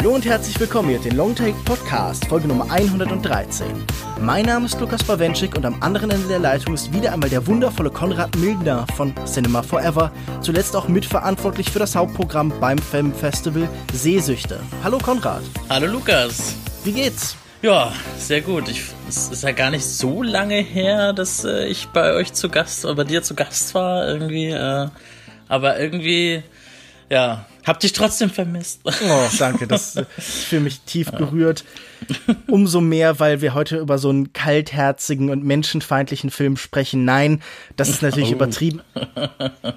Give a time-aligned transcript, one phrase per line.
[0.00, 3.66] Hallo und herzlich willkommen hier den Longtake Podcast, Folge Nummer 113.
[4.20, 7.46] Mein Name ist Lukas Bawenschik und am anderen Ende der Leitung ist wieder einmal der
[7.46, 10.12] wundervolle Konrad Mildner von Cinema Forever,
[10.42, 14.60] zuletzt auch mitverantwortlich für das Hauptprogramm beim Filmfestival Sehsüchte.
[14.82, 15.42] Hallo Konrad.
[15.68, 16.54] Hallo Lukas.
[16.82, 17.36] Wie geht's?
[17.60, 18.68] Ja, sehr gut.
[18.70, 22.48] Ich, es ist ja gar nicht so lange her, dass äh, ich bei euch zu
[22.48, 24.48] Gast, oder bei dir zu Gast war, irgendwie.
[24.48, 24.88] Äh,
[25.46, 26.42] aber irgendwie,
[27.10, 28.80] ja, hab dich trotzdem vermisst.
[28.84, 29.66] Oh, danke.
[29.66, 31.64] Das ist für mich tief gerührt.
[32.46, 37.04] Umso mehr, weil wir heute über so einen kaltherzigen und menschenfeindlichen Film sprechen.
[37.04, 37.42] Nein,
[37.76, 38.34] das ist natürlich oh.
[38.34, 38.80] übertrieben.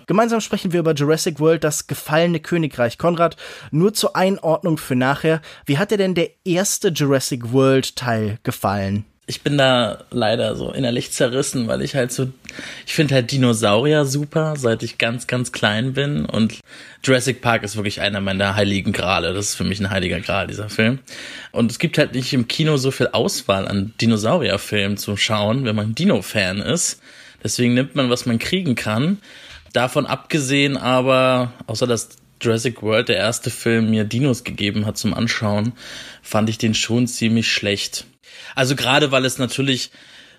[0.08, 2.98] Gemeinsam sprechen wir über Jurassic World, das gefallene Königreich.
[2.98, 3.36] Konrad,
[3.72, 5.42] nur zur Einordnung für nachher.
[5.66, 9.06] Wie hat dir denn der erste Jurassic World Teil gefallen?
[9.26, 12.28] Ich bin da leider so innerlich zerrissen, weil ich halt so,
[12.86, 16.59] ich finde halt Dinosaurier super, seit ich ganz, ganz klein bin und
[17.03, 19.33] Jurassic Park ist wirklich einer meiner heiligen Grale.
[19.33, 21.00] Das ist für mich ein heiliger Gral, dieser Film.
[21.52, 25.76] Und es gibt halt nicht im Kino so viel Auswahl an Dinosaurierfilmen zu schauen, wenn
[25.76, 27.02] man Dino-Fan ist.
[27.44, 29.20] Deswegen nimmt man, was man kriegen kann.
[29.73, 32.09] Davon abgesehen aber, außer dass
[32.42, 35.73] Jurassic World, der erste Film, mir Dinos gegeben hat zum Anschauen,
[36.22, 38.05] fand ich den schon ziemlich schlecht.
[38.56, 39.92] Also gerade weil es natürlich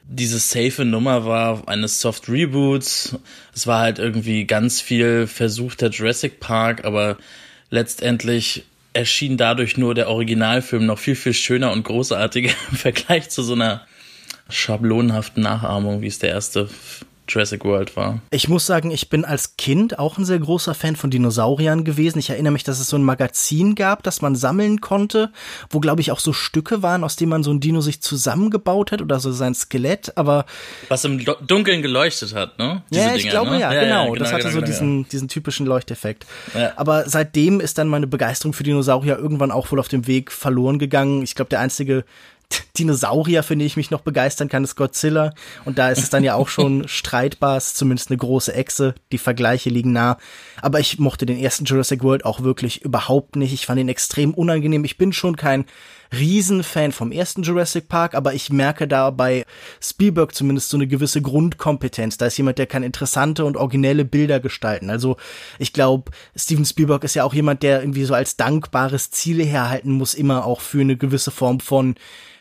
[0.06, 3.16] diese safe Nummer war eines Soft Reboots.
[3.54, 7.16] Es war halt irgendwie ganz viel versuchter Jurassic Park, aber
[7.70, 13.42] letztendlich erschien dadurch nur der Originalfilm noch viel, viel schöner und großartiger im Vergleich zu
[13.42, 13.86] so einer
[14.48, 16.68] schablonenhaften Nachahmung, wie es der erste
[17.28, 18.20] Jurassic World war.
[18.30, 22.18] Ich muss sagen, ich bin als Kind auch ein sehr großer Fan von Dinosauriern gewesen.
[22.18, 25.30] Ich erinnere mich, dass es so ein Magazin gab, das man sammeln konnte,
[25.70, 28.92] wo, glaube ich, auch so Stücke waren, aus denen man so ein Dino sich zusammengebaut
[28.92, 30.44] hat oder so sein Skelett, aber.
[30.88, 32.82] Was im Dunkeln geleuchtet hat, ne?
[32.90, 33.60] Diese ja, ich Dinger, glaube, ne?
[33.60, 33.94] ja, ja, genau.
[33.94, 34.16] Ja, genau.
[34.16, 35.06] Das hatte genau, so genau, diesen, ja.
[35.12, 36.26] diesen typischen Leuchteffekt.
[36.76, 40.78] Aber seitdem ist dann meine Begeisterung für Dinosaurier irgendwann auch wohl auf dem Weg verloren
[40.78, 41.22] gegangen.
[41.22, 42.04] Ich glaube, der einzige
[42.78, 45.32] Dinosaurier, finde ich, mich noch begeistern kann, ist Godzilla.
[45.64, 48.94] Und da ist es dann ja auch schon streitbar, ist zumindest eine große Echse.
[49.12, 50.18] Die Vergleiche liegen nah.
[50.60, 53.52] Aber ich mochte den ersten Jurassic World auch wirklich überhaupt nicht.
[53.52, 54.84] Ich fand ihn extrem unangenehm.
[54.84, 55.66] Ich bin schon kein
[56.18, 59.44] Riesenfan vom ersten Jurassic Park, aber ich merke da bei
[59.80, 62.18] Spielberg zumindest so eine gewisse Grundkompetenz.
[62.18, 64.90] Da ist jemand, der kann interessante und originelle Bilder gestalten.
[64.90, 65.16] Also
[65.58, 69.92] ich glaube, Steven Spielberg ist ja auch jemand, der irgendwie so als dankbares Ziel herhalten
[69.92, 71.94] muss, immer auch für eine gewisse Form von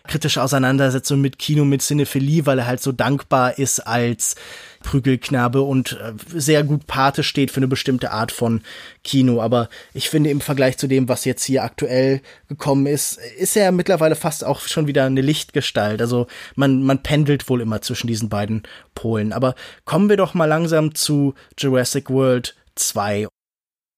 [0.05, 4.35] kritische Auseinandersetzung mit Kino, mit Cinephilie, weil er halt so dankbar ist als
[4.84, 8.62] Prügelknabe und äh, sehr gut Pate steht für eine bestimmte Art von
[9.04, 9.42] Kino.
[9.42, 13.72] Aber ich finde im Vergleich zu dem, was jetzt hier aktuell gekommen ist, ist er
[13.72, 16.02] mittlerweile fast auch schon wieder eine Lichtgestalt.
[16.02, 18.64] Also man, man pendelt wohl immer zwischen diesen beiden
[18.94, 19.34] Polen.
[19.34, 19.56] Aber
[19.86, 23.28] kommen wir doch mal langsam zu Jurassic World 2.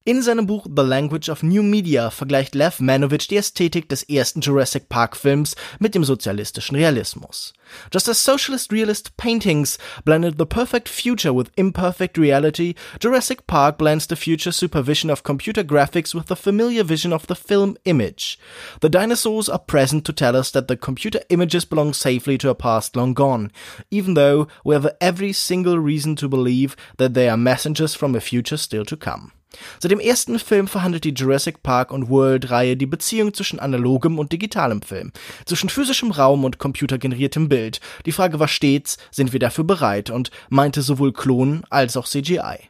[0.08, 4.40] In seinem Buch The Language of New Media vergleicht Lev Manovich die Ästhetik des ersten
[4.40, 7.54] Jurassic Park Films mit dem sozialistischen Realismus.
[7.92, 14.06] Just as socialist realist paintings blended the perfect future with imperfect reality, Jurassic Park blends
[14.06, 18.38] the future supervision of computer graphics with the familiar vision of the film image.
[18.82, 22.54] The dinosaurs are present to tell us that the computer images belong safely to a
[22.54, 23.52] past long gone,
[23.90, 28.22] even though we have every single reason to believe that they are messengers from a
[28.22, 29.32] future still to come.
[29.80, 34.32] Seit dem ersten Film verhandelt die Jurassic Park und World-Reihe die Beziehung zwischen analogem und
[34.32, 35.12] digitalem Film,
[35.46, 37.80] zwischen physischem Raum und computergeneriertem Bild.
[38.06, 42.70] Die Frage war stets, sind wir dafür bereit und meinte sowohl Klon als auch CGI.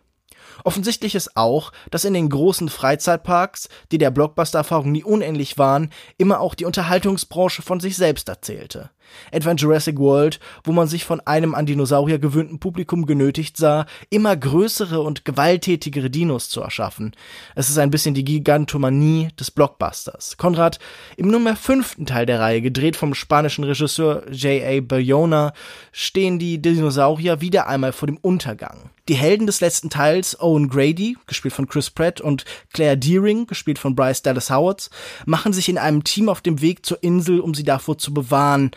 [0.63, 6.39] Offensichtlich ist auch, dass in den großen Freizeitparks, die der Blockbuster-Erfahrung nie unähnlich waren, immer
[6.39, 8.89] auch die Unterhaltungsbranche von sich selbst erzählte
[9.31, 13.85] etwa in Jurassic World, wo man sich von einem an Dinosaurier gewöhnten Publikum genötigt sah,
[14.09, 17.13] immer größere und gewalttätigere Dinos zu erschaffen.
[17.55, 20.37] Es ist ein bisschen die Gigantomanie des Blockbusters.
[20.37, 20.79] Konrad,
[21.17, 24.81] im nunmehr fünften Teil der Reihe, gedreht vom spanischen Regisseur J.A.
[24.81, 25.53] Bayona,
[25.91, 28.89] stehen die Dinosaurier wieder einmal vor dem Untergang.
[29.07, 32.43] Die Helden des letzten Teils, Owen Grady, gespielt von Chris Pratt, und
[32.73, 34.89] Claire Deering, gespielt von Bryce Dallas Howard,
[35.25, 38.71] machen sich in einem Team auf dem Weg zur Insel, um sie davor zu bewahren.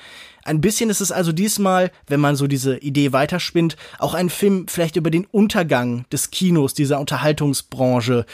[0.44, 4.67] Ein bisschen ist es also diesmal, wenn man so diese Idee weiterspinnt, auch ein Film
[4.69, 8.25] vielleicht über den Untergang des Kinos, dieser Unterhaltungsbranche.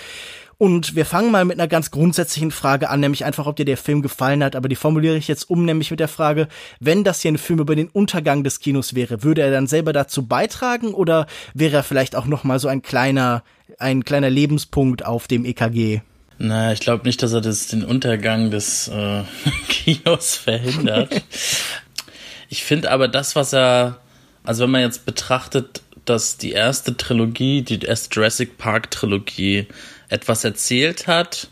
[0.59, 3.77] Und wir fangen mal mit einer ganz grundsätzlichen Frage an, nämlich einfach, ob dir der
[3.77, 4.57] Film gefallen hat.
[4.57, 6.49] Aber die formuliere ich jetzt um, nämlich mit der Frage,
[6.81, 9.93] wenn das hier ein Film über den Untergang des Kinos wäre, würde er dann selber
[9.93, 13.43] dazu beitragen oder wäre er vielleicht auch noch mal so ein kleiner,
[13.79, 16.01] ein kleiner Lebenspunkt auf dem EKG?
[16.39, 19.23] Na, ich glaube nicht, dass er das, den Untergang des äh,
[19.69, 21.23] Kinos verhindert.
[22.49, 24.01] ich finde aber das, was er,
[24.43, 29.67] also wenn man jetzt betrachtet, dass die erste Trilogie, die erste Jurassic Park Trilogie
[30.09, 31.49] etwas erzählt hat,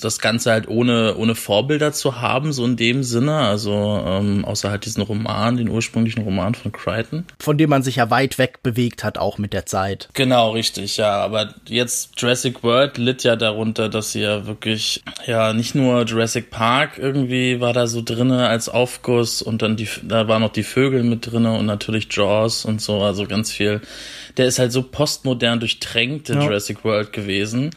[0.00, 3.72] das Ganze halt ohne, ohne Vorbilder zu haben, so in dem Sinne, also
[4.06, 7.24] ähm, außer halt diesen Roman, den ursprünglichen Roman von Crichton.
[7.38, 10.08] Von dem man sich ja weit weg bewegt hat, auch mit der Zeit.
[10.12, 11.12] Genau, richtig, ja.
[11.12, 16.50] Aber jetzt Jurassic World litt ja darunter, dass sie ja wirklich, ja, nicht nur Jurassic
[16.50, 20.62] Park irgendwie war da so drinne als Aufguss und dann die, da waren noch die
[20.62, 23.80] Vögel mit drinne und natürlich Jaws und so, also ganz viel.
[24.36, 26.42] Der ist halt so postmodern durchtränkt, der ja.
[26.42, 27.70] Jurassic World gewesen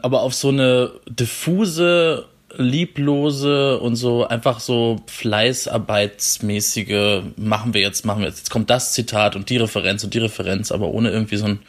[0.00, 8.20] aber auf so eine diffuse, lieblose und so einfach so fleißarbeitsmäßige machen wir jetzt, machen
[8.20, 8.38] wir jetzt.
[8.38, 11.60] Jetzt kommt das Zitat und die Referenz und die Referenz, aber ohne irgendwie so ein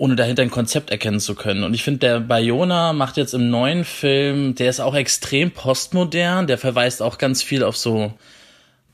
[0.00, 1.62] ohne dahinter ein Konzept erkennen zu können.
[1.62, 6.46] Und ich finde, der Bayona macht jetzt im neuen Film, der ist auch extrem postmodern,
[6.46, 8.14] der verweist auch ganz viel auf so,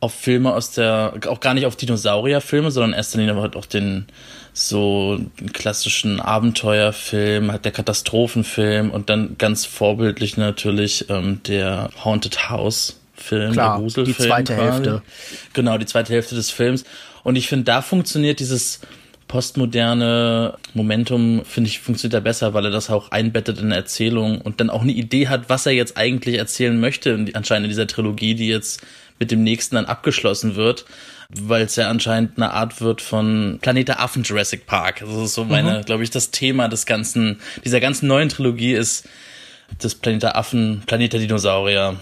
[0.00, 4.08] auf Filme aus der, auch gar nicht auf Dinosaurierfilme, sondern erst Linie halt auch den,
[4.58, 12.48] so einen klassischen Abenteuerfilm, halt der Katastrophenfilm und dann ganz vorbildlich natürlich ähm, der Haunted
[12.48, 14.16] House Film, Klar, der Gruselfilm.
[14.16, 14.66] Die zweite quasi.
[14.66, 15.02] Hälfte.
[15.52, 16.84] Genau, die zweite Hälfte des Films.
[17.22, 18.80] Und ich finde, da funktioniert dieses
[19.28, 24.40] postmoderne Momentum, finde ich, funktioniert da besser, weil er das auch einbettet in eine Erzählung
[24.40, 27.86] und dann auch eine Idee hat, was er jetzt eigentlich erzählen möchte, anscheinend in dieser
[27.86, 28.82] Trilogie, die jetzt
[29.18, 30.86] mit dem nächsten dann abgeschlossen wird
[31.28, 35.00] weil es ja anscheinend eine Art wird von Planet der Affen Jurassic Park.
[35.00, 35.84] Das ist so meine, mhm.
[35.84, 39.08] glaube ich, das Thema des ganzen, dieser ganzen neuen Trilogie ist
[39.78, 41.96] das Planet der Affen, Planet der Dinosaurier.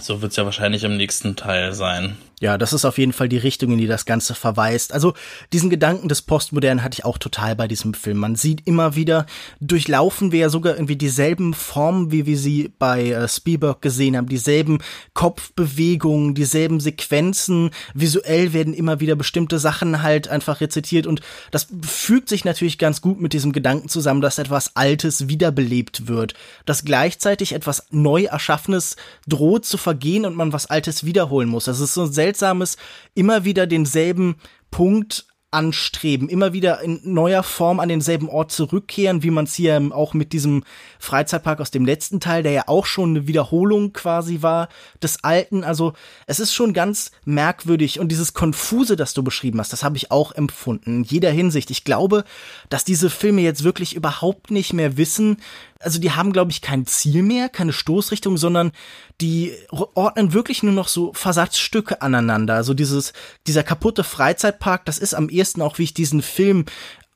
[0.00, 2.16] So wird es ja wahrscheinlich im nächsten Teil sein.
[2.40, 4.94] Ja, das ist auf jeden Fall die Richtung, in die das Ganze verweist.
[4.94, 5.12] Also
[5.52, 8.16] diesen Gedanken des Postmodernen hatte ich auch total bei diesem Film.
[8.16, 9.26] Man sieht immer wieder,
[9.60, 14.26] durchlaufen wir ja sogar irgendwie dieselben Formen, wie wir sie bei äh, Spielberg gesehen haben,
[14.26, 14.78] dieselben
[15.12, 17.72] Kopfbewegungen, dieselben Sequenzen.
[17.92, 21.20] Visuell werden immer wieder bestimmte Sachen halt einfach rezitiert und
[21.50, 26.32] das fügt sich natürlich ganz gut mit diesem Gedanken zusammen, dass etwas Altes wiederbelebt wird,
[26.64, 28.96] dass gleichzeitig etwas neu erschaffenes
[29.28, 31.66] droht zu vergehen und man was Altes wiederholen muss.
[31.66, 32.76] Das ist so ein seltsames,
[33.14, 34.36] immer wieder denselben
[34.70, 39.90] Punkt anstreben, immer wieder in neuer Form an denselben Ort zurückkehren, wie man es hier
[39.92, 40.62] auch mit diesem
[41.00, 44.68] Freizeitpark aus dem letzten Teil, der ja auch schon eine Wiederholung quasi war
[45.02, 45.64] des alten.
[45.64, 45.94] Also
[46.28, 50.12] es ist schon ganz merkwürdig und dieses Konfuse, das du beschrieben hast, das habe ich
[50.12, 51.72] auch empfunden in jeder Hinsicht.
[51.72, 52.22] Ich glaube,
[52.68, 55.38] dass diese Filme jetzt wirklich überhaupt nicht mehr wissen,
[55.80, 58.72] also die haben, glaube ich, kein Ziel mehr, keine Stoßrichtung, sondern
[59.20, 62.54] die ordnen wirklich nur noch so Versatzstücke aneinander.
[62.54, 63.14] Also dieses,
[63.46, 66.66] dieser kaputte Freizeitpark, das ist am ehesten auch, wie ich diesen Film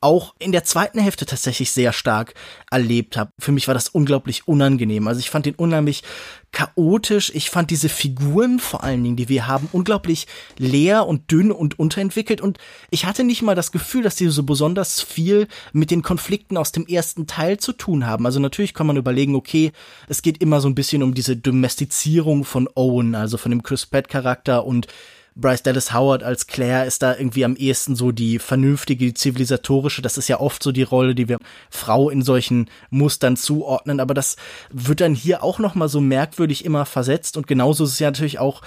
[0.04, 2.34] auch in der zweiten Hälfte tatsächlich sehr stark
[2.70, 3.32] erlebt habe.
[3.38, 5.08] Für mich war das unglaublich unangenehm.
[5.08, 6.02] Also ich fand den unheimlich
[6.52, 7.32] chaotisch.
[7.34, 10.26] Ich fand diese Figuren vor allen Dingen, die wir haben, unglaublich
[10.58, 12.42] leer und dünn und unterentwickelt.
[12.42, 12.58] Und
[12.90, 16.70] ich hatte nicht mal das Gefühl, dass die so besonders viel mit den Konflikten aus
[16.70, 18.26] dem ersten Teil zu tun haben.
[18.26, 19.72] Also natürlich kann man überlegen, okay,
[20.06, 23.86] es geht immer so ein bisschen um diese Domestizierung von Owen, also von dem Chris
[23.86, 24.86] Pratt Charakter und
[25.36, 30.00] Bryce Dallas Howard als Claire ist da irgendwie am ehesten so die vernünftige, die zivilisatorische.
[30.00, 31.38] Das ist ja oft so die Rolle, die wir
[31.70, 33.98] Frau in solchen Mustern zuordnen.
[33.98, 34.36] Aber das
[34.70, 37.36] wird dann hier auch nochmal so merkwürdig immer versetzt.
[37.36, 38.62] Und genauso ist es ja natürlich auch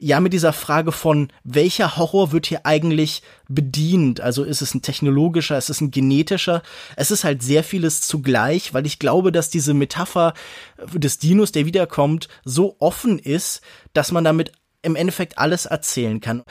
[0.00, 4.20] ja mit dieser Frage von welcher Horror wird hier eigentlich bedient?
[4.20, 6.62] Also ist es ein technologischer, ist es ein genetischer?
[6.96, 10.34] Es ist halt sehr vieles zugleich, weil ich glaube, dass diese Metapher
[10.92, 13.60] des Dinos, der wiederkommt, so offen ist,
[13.92, 16.44] dass man damit im Endeffekt alles erzählen kann.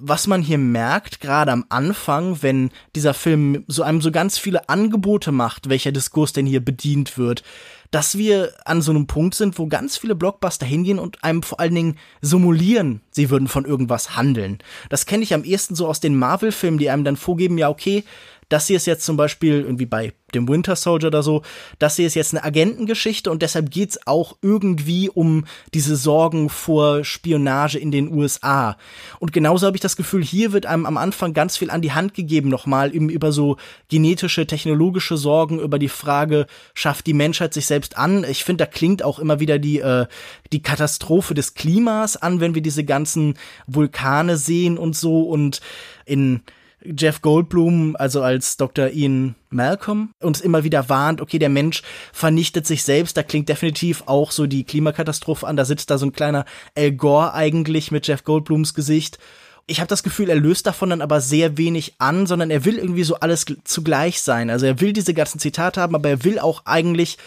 [0.00, 4.68] Was man hier merkt, gerade am Anfang, wenn dieser Film so einem so ganz viele
[4.68, 7.44] Angebote macht, welcher Diskurs denn hier bedient wird,
[7.90, 11.60] dass wir an so einem Punkt sind, wo ganz viele Blockbuster hingehen und einem vor
[11.60, 14.58] allen Dingen simulieren, sie würden von irgendwas handeln.
[14.90, 18.04] Das kenne ich am ehesten so aus den Marvel-Filmen, die einem dann vorgeben, ja, okay,
[18.48, 21.42] das hier ist jetzt zum Beispiel irgendwie bei dem Winter Soldier oder so,
[21.78, 27.04] das hier ist jetzt eine Agentengeschichte und deshalb geht's auch irgendwie um diese Sorgen vor
[27.04, 28.76] Spionage in den USA.
[29.20, 31.92] Und genauso habe ich das Gefühl, hier wird einem am Anfang ganz viel an die
[31.92, 33.56] Hand gegeben, nochmal eben über so
[33.88, 38.24] genetische, technologische Sorgen, über die Frage, schafft die Menschheit sich selbst an?
[38.24, 40.06] Ich finde, da klingt auch immer wieder die, äh,
[40.52, 43.34] die Katastrophe des Klimas an, wenn wir diese ganzen
[43.66, 45.60] Vulkane sehen und so und
[46.04, 46.42] in
[46.84, 48.90] Jeff Goldblum, also als Dr.
[48.90, 51.82] Ian Malcolm, uns immer wieder warnt, okay, der Mensch
[52.12, 53.16] vernichtet sich selbst.
[53.16, 55.56] Da klingt definitiv auch so die Klimakatastrophe an.
[55.56, 56.44] Da sitzt da so ein kleiner
[56.76, 59.18] Al Gore eigentlich mit Jeff Goldblums Gesicht.
[59.66, 62.78] Ich habe das Gefühl, er löst davon dann aber sehr wenig an, sondern er will
[62.78, 64.48] irgendwie so alles zugleich sein.
[64.48, 67.18] Also er will diese ganzen Zitate haben, aber er will auch eigentlich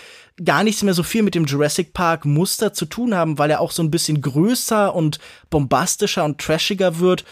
[0.43, 3.59] gar nichts mehr so viel mit dem Jurassic Park Muster zu tun haben, weil er
[3.59, 7.25] auch so ein bisschen größer und bombastischer und trashiger wird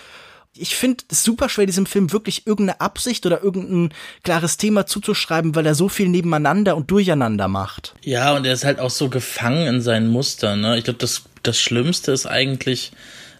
[0.59, 5.55] ich finde es super schwer, diesem Film wirklich irgendeine Absicht oder irgendein klares Thema zuzuschreiben,
[5.55, 7.95] weil er so viel nebeneinander und durcheinander macht.
[8.03, 10.61] Ja, und er ist halt auch so gefangen in seinen Mustern.
[10.61, 10.77] Ne?
[10.77, 12.91] Ich glaube, das, das Schlimmste ist eigentlich,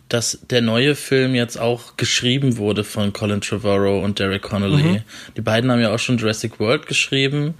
[0.08, 4.84] dass der neue Film jetzt auch geschrieben wurde von Colin Trevorrow und Derek Connolly.
[4.84, 5.02] Mhm.
[5.38, 7.54] Die beiden haben ja auch schon Jurassic World geschrieben.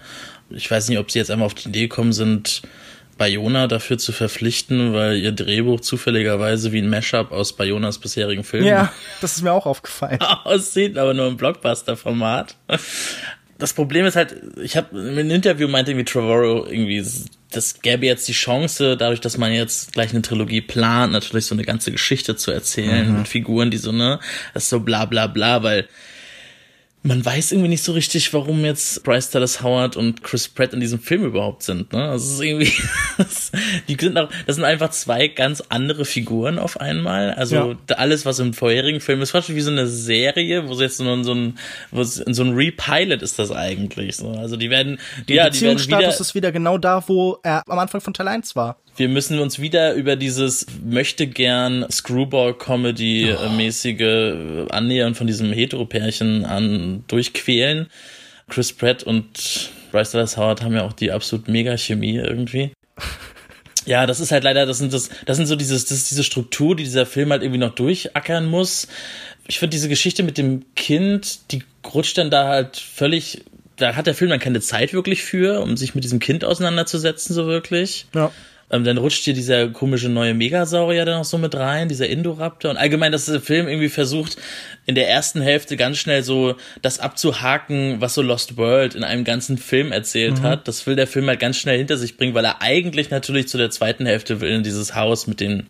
[0.50, 2.64] Ich weiß nicht, ob sie jetzt einmal auf die Idee gekommen sind,
[3.20, 8.66] Bayona dafür zu verpflichten, weil ihr Drehbuch zufälligerweise wie ein Mashup aus Bayonas bisherigen Filmen
[8.66, 10.20] Ja, das ist mir auch aufgefallen.
[10.22, 12.56] aussieht, aber nur im Blockbuster-Format.
[13.60, 17.06] Das Problem ist halt, ich habe im Interview meinte irgendwie Trevorrow irgendwie,
[17.52, 21.56] das gäbe jetzt die Chance, dadurch, dass man jetzt gleich eine Trilogie plant, natürlich so
[21.56, 23.18] eine ganze Geschichte zu erzählen mhm.
[23.20, 24.20] mit Figuren, die so, ne,
[24.54, 25.90] das ist so bla bla bla, weil
[27.02, 30.82] man weiß irgendwie nicht so richtig, warum jetzt Bryce Dallas Howard und Chris Pratt in
[30.82, 31.94] diesem Film überhaupt sind.
[31.94, 32.10] Ne?
[32.10, 32.74] Also es ist irgendwie,
[33.18, 33.52] das,
[33.88, 37.34] die sind auch, das sind einfach zwei ganz andere Figuren auf einmal.
[37.36, 37.56] Also
[37.90, 37.96] ja.
[37.96, 41.10] alles, was im vorherigen Film ist, fast wie so eine Serie, wo sie jetzt so
[41.10, 41.58] ein, so ein,
[41.92, 44.18] wo so ein Repilot ist das eigentlich.
[44.18, 44.32] So.
[44.32, 47.80] Also die werden, die ja, die werden wieder, ist wieder genau da, wo er am
[47.80, 54.68] Anfang von Teil 1 war wir müssen uns wieder über dieses möchte gern Screwball-Comedy-mäßige oh.
[54.70, 57.88] Annähern von diesem Hetero-Pärchen an durchquälen.
[58.50, 62.72] Chris Pratt und Bryce Dallas Howard haben ja auch die absolut Mega-Chemie irgendwie.
[63.86, 66.24] Ja, das ist halt leider, das sind das, das sind so dieses, das ist diese
[66.24, 68.88] Struktur, die dieser Film halt irgendwie noch durchackern muss.
[69.48, 73.44] Ich finde diese Geschichte mit dem Kind, die rutscht dann da halt völlig,
[73.78, 77.34] da hat der Film dann keine Zeit wirklich für, um sich mit diesem Kind auseinanderzusetzen,
[77.34, 78.06] so wirklich.
[78.14, 78.32] Ja.
[78.72, 82.72] Ähm, dann rutscht hier dieser komische neue Megasaurier da noch so mit rein, dieser Indoraptor.
[82.72, 84.38] Und allgemein, dass der Film irgendwie versucht,
[84.86, 89.24] in der ersten Hälfte ganz schnell so das abzuhaken, was so Lost World in einem
[89.24, 90.44] ganzen Film erzählt mhm.
[90.44, 90.68] hat.
[90.68, 93.58] Das will der Film halt ganz schnell hinter sich bringen, weil er eigentlich natürlich zu
[93.58, 95.68] der zweiten Hälfte will in dieses Haus mit den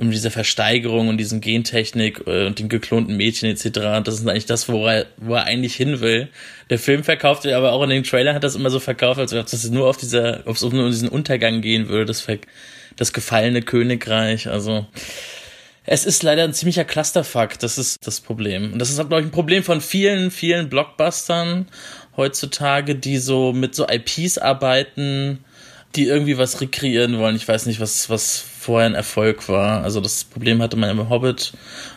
[0.00, 4.02] um diese Versteigerung und diesen Gentechnik äh, und den geklonten Mädchen etc.
[4.02, 6.28] Das ist eigentlich das, wo er, wo er eigentlich hin will.
[6.70, 9.46] Der Film verkauft, aber auch in den Trailer hat das immer so verkauft, als ob
[9.46, 12.26] das nur auf dieser, ob es nur um diesen Untergang gehen würde, das,
[12.96, 14.48] das gefallene Königreich.
[14.48, 14.86] Also
[15.84, 18.72] es ist leider ein ziemlicher Clusterfuck, das ist das Problem.
[18.72, 21.68] Und das ist, glaube ich, ein Problem von vielen, vielen Blockbustern
[22.16, 25.44] heutzutage, die so mit so IPs arbeiten,
[25.96, 27.36] die irgendwie was rekreieren wollen.
[27.36, 29.82] Ich weiß nicht, was, was vorher ein Erfolg war.
[29.82, 31.52] Also das Problem hatte man im Hobbit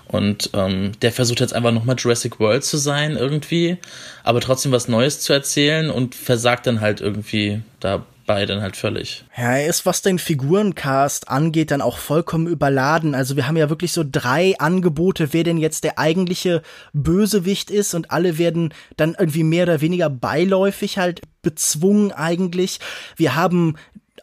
[0.07, 3.77] und ähm, der versucht jetzt einfach nochmal Jurassic World zu sein irgendwie,
[4.23, 9.25] aber trotzdem was Neues zu erzählen und versagt dann halt irgendwie dabei dann halt völlig.
[9.35, 13.15] Ja, er ist, was den Figurencast angeht, dann auch vollkommen überladen.
[13.15, 16.61] Also wir haben ja wirklich so drei Angebote, wer denn jetzt der eigentliche
[16.93, 22.79] Bösewicht ist und alle werden dann irgendwie mehr oder weniger beiläufig halt bezwungen eigentlich.
[23.17, 23.75] Wir haben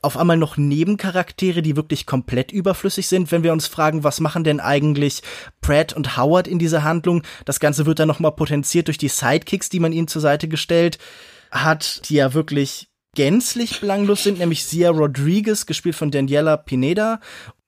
[0.03, 4.45] auf einmal noch Nebencharaktere, die wirklich komplett überflüssig sind, wenn wir uns fragen, was machen
[4.45, 5.23] denn eigentlich
[5.61, 7.23] Pratt und Howard in dieser Handlung?
[7.45, 10.99] Das Ganze wird dann nochmal potenziert durch die Sidekicks, die man ihnen zur Seite gestellt
[11.51, 17.21] hat, die ja wirklich gänzlich belanglos sind, nämlich Sia Rodriguez, gespielt von Daniela Pineda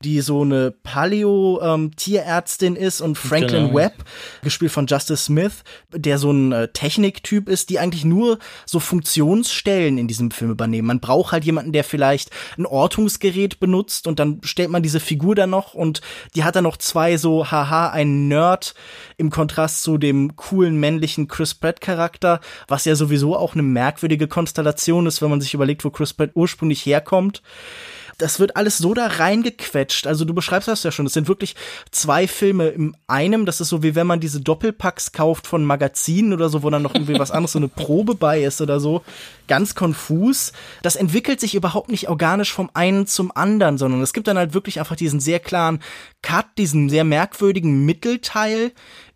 [0.03, 3.75] die so eine Paleo-Tierärztin ähm, ist und Franklin genau.
[3.75, 4.05] Webb,
[4.43, 9.99] gespielt von Justice Smith, der so ein äh, Techniktyp ist, die eigentlich nur so Funktionsstellen
[9.99, 10.89] in diesem Film übernehmen.
[10.89, 15.35] Man braucht halt jemanden, der vielleicht ein Ortungsgerät benutzt und dann stellt man diese Figur
[15.35, 16.01] da noch und
[16.35, 18.75] die hat dann noch zwei so, haha, ein Nerd
[19.17, 24.29] im Kontrast zu dem coolen männlichen Chris Pratt Charakter, was ja sowieso auch eine merkwürdige
[24.29, 27.43] Konstellation ist, wenn man sich überlegt, wo Chris Pratt ursprünglich herkommt
[28.19, 30.07] das wird alles so da reingequetscht.
[30.07, 31.07] Also du beschreibst das ja schon.
[31.07, 31.57] Es sind wirklich
[31.91, 33.47] zwei Filme im einem.
[33.47, 36.83] Das ist so wie wenn man diese Doppelpacks kauft von Magazinen oder so, wo dann
[36.83, 39.03] noch irgendwie was anderes, so eine Probe bei ist oder so.
[39.49, 40.53] Ganz konfus.
[40.83, 44.55] Das entwickelt sich überhaupt nicht organisch vom einen zum anderen, sondern es gibt dann halt
[44.55, 45.81] wirklich einfach diesen sehr klaren
[46.23, 48.73] Cut, diesen sehr merkwürdigen Mittelteil,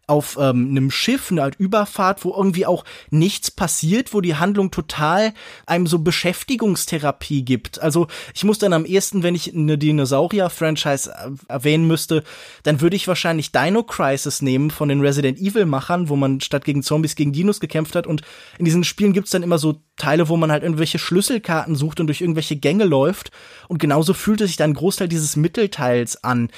[0.07, 4.71] auf ähm, einem Schiff, eine Art Überfahrt, wo irgendwie auch nichts passiert, wo die Handlung
[4.71, 5.35] total
[5.67, 7.81] einem so Beschäftigungstherapie gibt.
[7.83, 12.23] Also ich muss dann am ehesten, wenn ich eine Dinosaurier-Franchise äh, erwähnen müsste,
[12.63, 16.85] dann würde ich wahrscheinlich Dino Crisis nehmen von den Resident Evil-Machern, wo man statt gegen
[16.85, 18.07] Zombies gegen Dinos gekämpft hat.
[18.07, 18.23] Und
[18.59, 22.07] in diesen Spielen gibt's dann immer so Teile, wo man halt irgendwelche Schlüsselkarten sucht und
[22.07, 23.33] durch irgendwelche Gänge läuft.
[23.67, 26.51] Und genauso fühlte sich dann ein Großteil dieses Mittelteils an.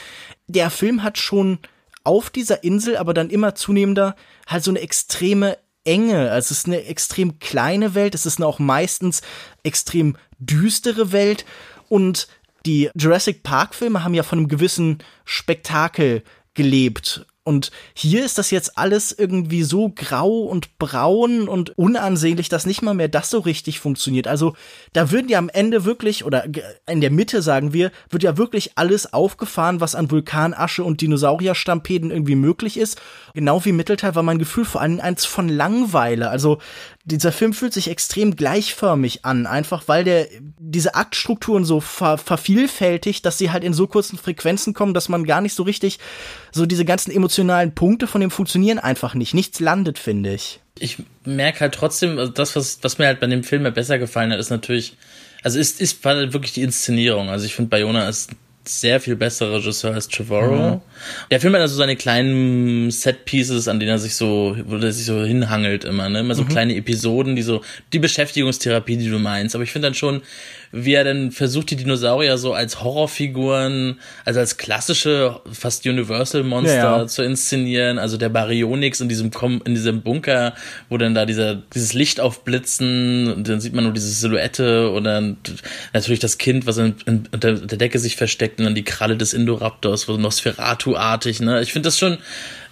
[0.49, 1.59] Der Film hat schon
[2.05, 6.31] auf dieser Insel, aber dann immer zunehmender halt so eine extreme Enge.
[6.31, 9.23] Also es ist eine extrem kleine Welt, es ist eine auch meistens
[9.62, 11.45] extrem düstere Welt
[11.88, 12.28] und
[12.67, 16.23] die Jurassic Park Filme haben ja von einem gewissen Spektakel
[16.55, 22.67] gelebt Und hier ist das jetzt alles irgendwie so grau und braun und unansehnlich, dass
[22.67, 24.28] nicht mal mehr das so richtig funktioniert.
[24.28, 24.55] Also
[24.93, 26.45] da würden ja am Ende wirklich, oder
[26.87, 32.11] in der Mitte sagen wir, wird ja wirklich alles aufgefahren, was an Vulkanasche und Dinosaurierstampeden
[32.11, 33.00] irgendwie möglich ist.
[33.33, 36.28] Genau wie Mittelteil war mein Gefühl vor allem eins von Langweile.
[36.28, 36.59] Also
[37.07, 40.28] dieser Film fühlt sich extrem gleichförmig an, einfach weil der
[40.59, 45.25] diese Aktstrukturen so ver vervielfältigt, dass sie halt in so kurzen Frequenzen kommen, dass man
[45.25, 45.99] gar nicht so richtig
[46.52, 49.35] so diese ganzen emotionalen Punkte von dem funktionieren einfach nicht.
[49.35, 50.61] Nichts landet, finde ich.
[50.78, 53.99] Ich merke halt trotzdem, also das, was, was mir halt bei dem Film ja besser
[53.99, 54.97] gefallen hat, ist natürlich,
[55.42, 57.28] also ist, ist halt wirklich die Inszenierung.
[57.30, 58.30] Also ich finde, Bayona ist
[58.68, 60.75] sehr viel besserer Regisseur als Trevorrow.
[60.76, 60.80] Mhm.
[61.30, 65.06] Der Film hat also seine kleinen Set-Pieces, an denen er sich so, wo er sich
[65.06, 66.20] so hinhangelt immer, ne?
[66.20, 66.48] Immer so mhm.
[66.48, 69.54] kleine Episoden, die so, die Beschäftigungstherapie, die du meinst.
[69.54, 70.22] Aber ich finde dann schon,
[70.70, 76.98] wie er dann versucht, die Dinosaurier so als Horrorfiguren, also als klassische, fast Universal-Monster ja,
[76.98, 77.06] ja.
[77.06, 77.98] zu inszenieren.
[77.98, 79.30] Also der Baryonyx in diesem,
[79.64, 80.54] in diesem Bunker,
[80.88, 85.04] wo dann da dieser, dieses Licht aufblitzen, und dann sieht man nur diese Silhouette und
[85.04, 85.38] dann
[85.92, 89.16] natürlich das Kind, was in, in, unter der Decke sich versteckt und dann die Kralle
[89.16, 91.62] des Indoraptors, so Nosferatu-artig, ne?
[91.62, 92.18] Ich finde das schon,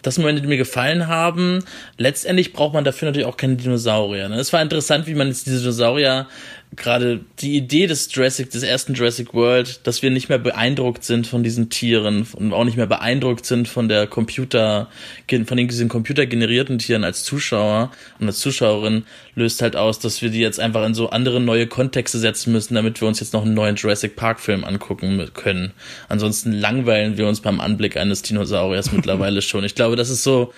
[0.06, 1.64] das Momente, die mir gefallen haben.
[1.98, 4.28] Letztendlich braucht man dafür natürlich auch keine Dinosaurier.
[4.28, 4.36] Ne?
[4.36, 6.28] Es war interessant, wie man jetzt diese Dinosaurier
[6.76, 11.26] gerade die Idee des Jurassic, des ersten Jurassic World, dass wir nicht mehr beeindruckt sind
[11.26, 14.88] von diesen Tieren und auch nicht mehr beeindruckt sind von der Computer,
[15.46, 17.90] von diesen computergenerierten Tieren als Zuschauer
[18.20, 19.04] und als Zuschauerin,
[19.34, 22.74] löst halt aus, dass wir die jetzt einfach in so andere neue Kontexte setzen müssen,
[22.74, 25.72] damit wir uns jetzt noch einen neuen Jurassic Park Film angucken können.
[26.08, 29.64] Ansonsten langweilen wir uns beim Anblick eines Dinosauriers mittlerweile schon.
[29.64, 30.52] Ich glaube, das ist so,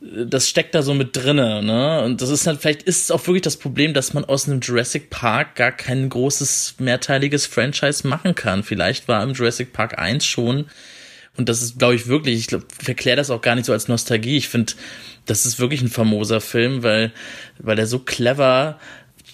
[0.00, 2.02] das steckt da so mit drinne, ne?
[2.02, 4.60] Und das ist halt, vielleicht ist es auch wirklich das Problem, dass man aus einem
[4.60, 8.62] Jurassic Park gar kein großes, mehrteiliges Franchise machen kann.
[8.62, 10.66] Vielleicht war im Jurassic Park 1 schon,
[11.36, 13.88] und das ist, glaube ich, wirklich, ich glaube, verkläre das auch gar nicht so als
[13.88, 14.36] Nostalgie.
[14.36, 14.72] Ich finde,
[15.26, 17.12] das ist wirklich ein famoser Film, weil,
[17.58, 18.78] weil der so clever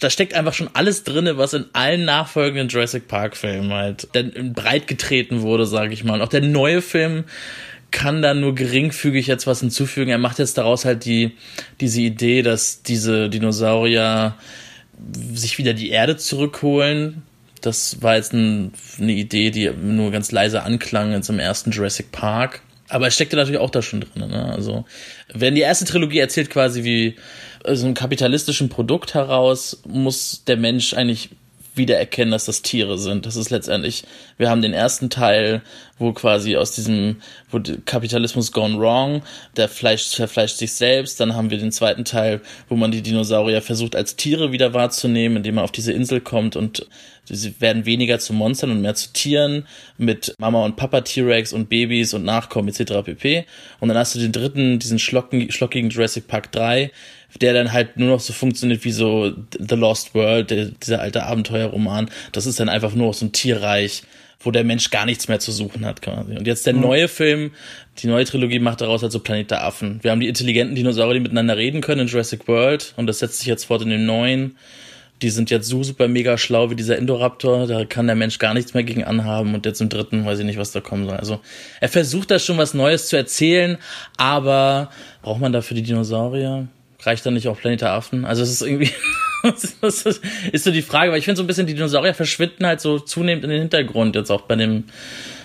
[0.01, 4.09] da steckt einfach schon alles drinne, was in allen nachfolgenden Jurassic Park Filmen halt
[4.53, 6.15] breit getreten wurde, sage ich mal.
[6.15, 7.25] Und auch der neue Film
[7.95, 10.11] kann da nur geringfügig jetzt was hinzufügen.
[10.11, 11.31] Er macht jetzt daraus halt die,
[11.81, 14.35] diese Idee, dass diese Dinosaurier
[15.33, 17.23] sich wieder die Erde zurückholen.
[17.61, 22.11] Das war jetzt ein, eine Idee, die nur ganz leise anklang jetzt im ersten Jurassic
[22.11, 22.63] Park.
[22.89, 24.29] Aber es steckte natürlich auch da schon drin.
[24.29, 24.53] Ne?
[24.53, 24.85] Also,
[25.33, 27.15] wenn die erste Trilogie erzählt quasi wie
[27.63, 31.31] so also einem kapitalistischen Produkt heraus, muss der Mensch eigentlich
[31.75, 33.27] wieder erkennen, dass das Tiere sind.
[33.27, 34.05] Das ist letztendlich,
[34.37, 35.63] wir haben den ersten Teil,
[35.99, 37.17] wo quasi aus diesem,
[37.51, 39.23] wo Kapitalismus gone wrong,
[39.57, 41.21] der Fleisch verfleischt sich selbst.
[41.21, 45.39] Dann haben wir den zweiten Teil, wo man die Dinosaurier versucht als Tiere wieder wahrzunehmen,
[45.39, 46.87] indem man auf diese Insel kommt und
[47.27, 51.69] sie werden weniger zu Monstern und mehr zu Tieren mit Mama und Papa T-Rex und
[51.69, 53.03] Babys und Nachkommen etc.
[53.05, 53.47] pp.
[53.81, 56.91] Und dann hast du den dritten, diesen schlocken, schlockigen Jurassic Park 3,
[57.41, 61.25] der dann halt nur noch so funktioniert wie so The Lost World, der, dieser alte
[61.25, 62.11] Abenteuerroman.
[62.33, 64.03] Das ist dann einfach nur so ein Tierreich,
[64.41, 66.37] wo der Mensch gar nichts mehr zu suchen hat quasi.
[66.37, 66.81] Und jetzt der mhm.
[66.81, 67.53] neue Film,
[67.99, 69.99] die neue Trilogie macht daraus halt so Planet der Affen.
[70.03, 73.39] Wir haben die intelligenten Dinosaurier, die miteinander reden können in Jurassic World und das setzt
[73.39, 74.57] sich jetzt fort in dem neuen.
[75.23, 78.53] Die sind jetzt so super mega schlau wie dieser Indoraptor, da kann der Mensch gar
[78.53, 81.17] nichts mehr gegen anhaben und jetzt im dritten weiß ich nicht, was da kommen soll.
[81.17, 81.41] Also
[81.81, 83.79] er versucht da schon was Neues zu erzählen,
[84.17, 84.91] aber
[85.23, 86.69] braucht man dafür die Dinosaurier?
[87.07, 88.25] Reicht dann nicht auch Planet der Affen?
[88.25, 88.91] Also es ist irgendwie,
[89.43, 90.07] das
[90.53, 92.99] ist so die Frage, weil ich finde so ein bisschen, die Dinosaurier verschwinden halt so
[92.99, 94.85] zunehmend in den Hintergrund, jetzt auch bei dem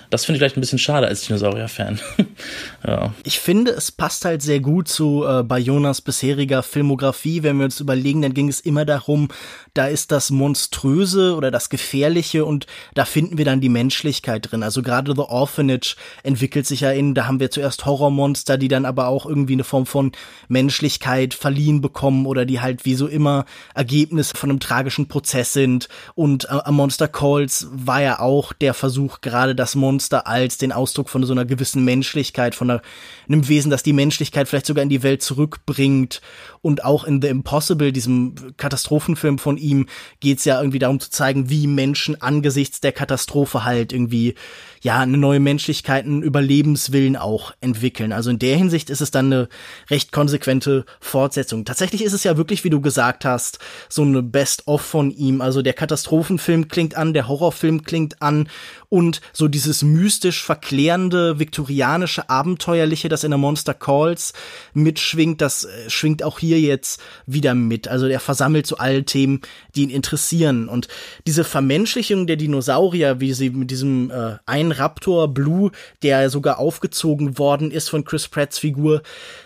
[0.10, 2.00] das finde ich vielleicht ein bisschen schade als Dinosaurier-Fan.
[2.88, 3.14] ja.
[3.24, 7.44] Ich finde, es passt halt sehr gut zu äh, Bayonas bisheriger Filmografie.
[7.44, 9.28] Wenn wir uns überlegen, dann ging es immer darum,
[9.76, 14.64] da ist das Monströse oder das Gefährliche und da finden wir dann die Menschlichkeit drin.
[14.64, 18.86] Also gerade The Orphanage entwickelt sich ja in, da haben wir zuerst Horrormonster, die dann
[18.86, 20.12] aber auch irgendwie eine Form von
[20.48, 23.46] Menschlichkeit verliehen bekommen oder die halt wie so immer
[23.76, 25.88] Ergebnis von einem tragischen Prozess sind.
[26.16, 30.72] Und äh, Monster Calls war ja auch der Versuch, gerade das Monster Monster als den
[30.72, 32.82] Ausdruck von so einer gewissen Menschlichkeit, von einer,
[33.28, 36.22] einem Wesen, das die Menschlichkeit vielleicht sogar in die Welt zurückbringt.
[36.62, 39.88] Und auch in The Impossible, diesem Katastrophenfilm von ihm,
[40.22, 44.36] geht es ja irgendwie darum zu zeigen, wie Menschen angesichts der Katastrophe halt irgendwie
[44.82, 48.12] ja, eine neue Menschlichkeit, einen Überlebenswillen auch entwickeln.
[48.14, 49.50] Also in der Hinsicht ist es dann eine
[49.90, 51.66] recht konsequente Fortsetzung.
[51.66, 55.42] Tatsächlich ist es ja wirklich, wie du gesagt hast, so eine Best-of von ihm.
[55.42, 58.48] Also der Katastrophenfilm klingt an, der Horrorfilm klingt an
[58.90, 64.34] und so dieses mystisch verklärende, viktorianische, abenteuerliche, das in der Monster Calls
[64.74, 67.88] mitschwingt, das äh, schwingt auch hier jetzt wieder mit.
[67.88, 69.42] Also er versammelt so alle Themen,
[69.76, 70.68] die ihn interessieren.
[70.68, 70.88] Und
[71.28, 75.72] diese Vermenschlichung der Dinosaurier, wie sie mit diesem äh, einen Raptor Blue,
[76.04, 79.02] der sogar aufgezogen worden ist von Chris Pratts Figur,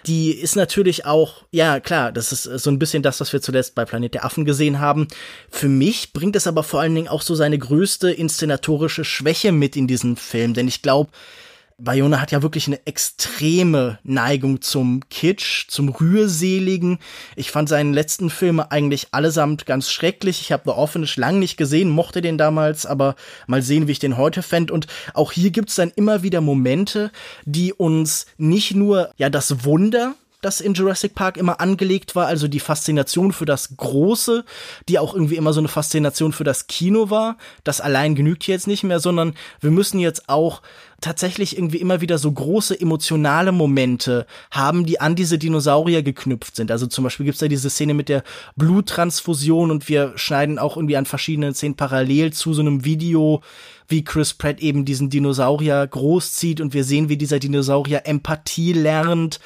[0.06, 3.76] die ist natürlich auch, ja klar, das ist so ein bisschen das, was wir zuletzt
[3.76, 5.08] bei Planet der Affen gesehen haben.
[5.50, 9.76] Für mich bringt es aber vor allen Dingen auch so seine größte inszenatorische Schwäche mit
[9.76, 11.12] in diesen Film, denn ich glaube,
[11.78, 17.00] Bayona hat ja wirklich eine extreme Neigung zum Kitsch, zum Rührseligen.
[17.36, 20.42] Ich fand seinen letzten Filme eigentlich allesamt ganz schrecklich.
[20.42, 23.16] Ich habe The Orphanage lang nicht gesehen, mochte den damals, aber
[23.48, 24.74] mal sehen, wie ich den heute fände.
[24.74, 27.12] Und auch hier gibt es dann immer wieder Momente,
[27.46, 32.48] die uns nicht nur ja das Wunder das in Jurassic Park immer angelegt war, also
[32.48, 34.44] die Faszination für das Große,
[34.90, 37.38] die auch irgendwie immer so eine Faszination für das Kino war.
[37.64, 40.62] Das allein genügt jetzt nicht mehr, sondern wir müssen jetzt auch
[41.04, 46.72] tatsächlich irgendwie immer wieder so große emotionale Momente haben, die an diese Dinosaurier geknüpft sind.
[46.72, 48.24] Also zum Beispiel gibt's da diese Szene mit der
[48.56, 53.42] Bluttransfusion und wir schneiden auch irgendwie an verschiedenen Szenen parallel zu so einem Video,
[53.88, 59.40] wie Chris Pratt eben diesen Dinosaurier großzieht und wir sehen, wie dieser Dinosaurier Empathie lernt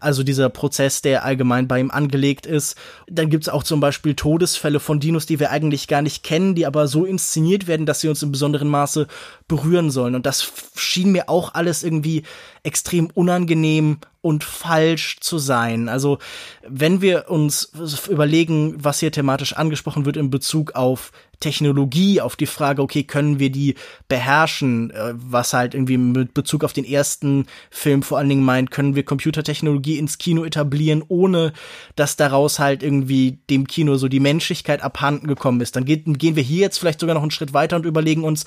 [0.00, 2.76] also dieser Prozess, der allgemein bei ihm angelegt ist.
[3.06, 6.66] Dann gibt's auch zum Beispiel Todesfälle von Dinos, die wir eigentlich gar nicht kennen, die
[6.66, 9.06] aber so inszeniert werden, dass sie uns in besonderem Maße
[9.50, 10.14] berühren sollen.
[10.14, 12.22] Und das schien mir auch alles irgendwie
[12.62, 15.88] extrem unangenehm und falsch zu sein.
[15.88, 16.18] Also
[16.66, 17.72] wenn wir uns
[18.08, 21.10] überlegen, was hier thematisch angesprochen wird in Bezug auf
[21.40, 23.74] Technologie, auf die Frage, okay, können wir die
[24.08, 28.70] beherrschen, äh, was halt irgendwie mit Bezug auf den ersten Film vor allen Dingen meint,
[28.70, 31.54] können wir Computertechnologie ins Kino etablieren, ohne
[31.96, 35.76] dass daraus halt irgendwie dem Kino so die Menschlichkeit abhanden gekommen ist.
[35.76, 38.44] Dann geht, gehen wir hier jetzt vielleicht sogar noch einen Schritt weiter und überlegen uns,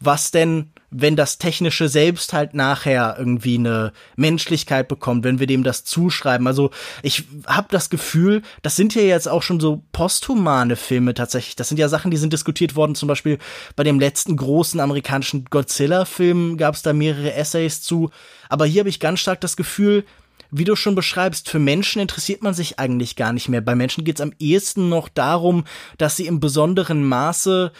[0.00, 5.62] was denn, wenn das Technische selbst halt nachher irgendwie eine Menschlichkeit bekommt, wenn wir dem
[5.62, 6.46] das zuschreiben.
[6.46, 6.70] Also
[7.02, 11.54] ich habe das Gefühl, das sind ja jetzt auch schon so posthumane Filme tatsächlich.
[11.54, 12.94] Das sind ja Sachen, die sind diskutiert worden.
[12.94, 13.38] Zum Beispiel
[13.76, 18.10] bei dem letzten großen amerikanischen Godzilla-Film gab es da mehrere Essays zu.
[18.48, 20.04] Aber hier habe ich ganz stark das Gefühl,
[20.50, 23.60] wie du schon beschreibst, für Menschen interessiert man sich eigentlich gar nicht mehr.
[23.60, 25.64] Bei Menschen geht es am ehesten noch darum,
[25.98, 27.72] dass sie im besonderen Maße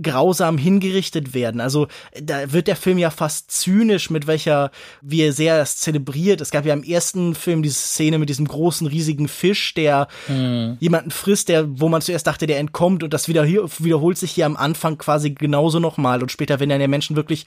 [0.00, 1.60] grausam hingerichtet werden.
[1.60, 1.88] Also
[2.20, 4.70] da wird der Film ja fast zynisch, mit welcher,
[5.02, 6.40] wie er sehr das zelebriert.
[6.40, 10.78] Es gab ja im ersten Film diese Szene mit diesem großen, riesigen Fisch, der mhm.
[10.80, 14.32] jemanden frisst, der, wo man zuerst dachte, der entkommt und das wieder hier, wiederholt sich
[14.32, 17.44] hier am Anfang quasi genauso nochmal und später, wenn dann der Menschen wirklich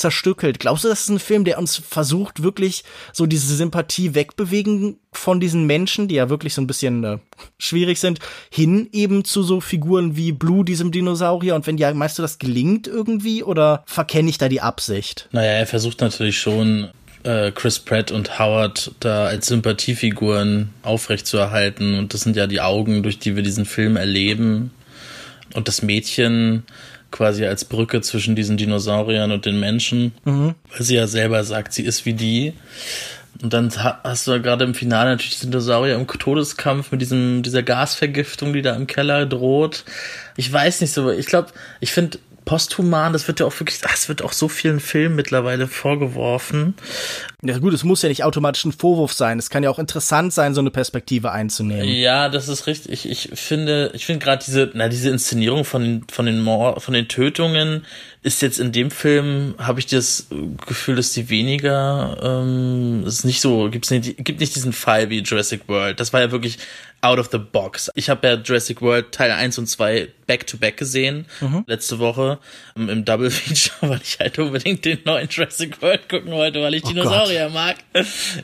[0.00, 0.58] zerstückelt.
[0.58, 5.40] Glaubst du, das ist ein Film, der uns versucht, wirklich so diese Sympathie wegbewegen von
[5.40, 7.18] diesen Menschen, die ja wirklich so ein bisschen äh,
[7.58, 8.18] schwierig sind,
[8.50, 11.54] hin eben zu so Figuren wie Blue, diesem Dinosaurier?
[11.54, 15.28] Und wenn ja, meinst du, das gelingt irgendwie oder verkenne ich da die Absicht?
[15.32, 16.88] Naja, er versucht natürlich schon,
[17.22, 21.98] äh, Chris Pratt und Howard da als Sympathiefiguren aufrechtzuerhalten.
[21.98, 24.70] Und das sind ja die Augen, durch die wir diesen Film erleben.
[25.54, 26.64] Und das Mädchen
[27.10, 30.54] quasi als Brücke zwischen diesen Dinosauriern und den Menschen, mhm.
[30.70, 32.54] weil sie ja selber sagt, sie ist wie die.
[33.42, 37.62] Und dann hast du ja gerade im Finale natürlich Dinosaurier im Todeskampf mit diesem, dieser
[37.62, 39.84] Gasvergiftung, die da im Keller droht.
[40.36, 41.48] Ich weiß nicht so, ich glaube,
[41.80, 45.66] ich finde posthuman, das wird ja auch wirklich, das wird auch so vielen Filmen mittlerweile
[45.66, 46.74] vorgeworfen.
[47.42, 49.38] Ja gut, es muss ja nicht automatisch ein Vorwurf sein.
[49.38, 51.88] Es kann ja auch interessant sein, so eine Perspektive einzunehmen.
[51.88, 53.06] Ja, das ist richtig.
[53.06, 56.82] Ich, ich finde, ich finde gerade diese, na, diese Inszenierung von den, von den Mord,
[56.82, 57.84] von den Tötungen
[58.22, 60.26] ist jetzt in dem Film, habe ich das
[60.66, 65.20] Gefühl, dass die weniger, ähm, ist nicht so, gibt's nicht, gibt nicht diesen Fall wie
[65.20, 66.00] Jurassic World.
[66.00, 66.58] Das war ja wirklich
[67.02, 67.90] out of the box.
[67.94, 71.64] Ich habe ja Jurassic World Teil 1 und 2 back to back gesehen, mhm.
[71.66, 72.38] letzte Woche
[72.74, 76.74] im, im Double Feature, weil ich halt unbedingt den neuen Jurassic World gucken wollte, weil
[76.74, 77.54] ich oh Dinosaurier Gott.
[77.54, 77.76] mag.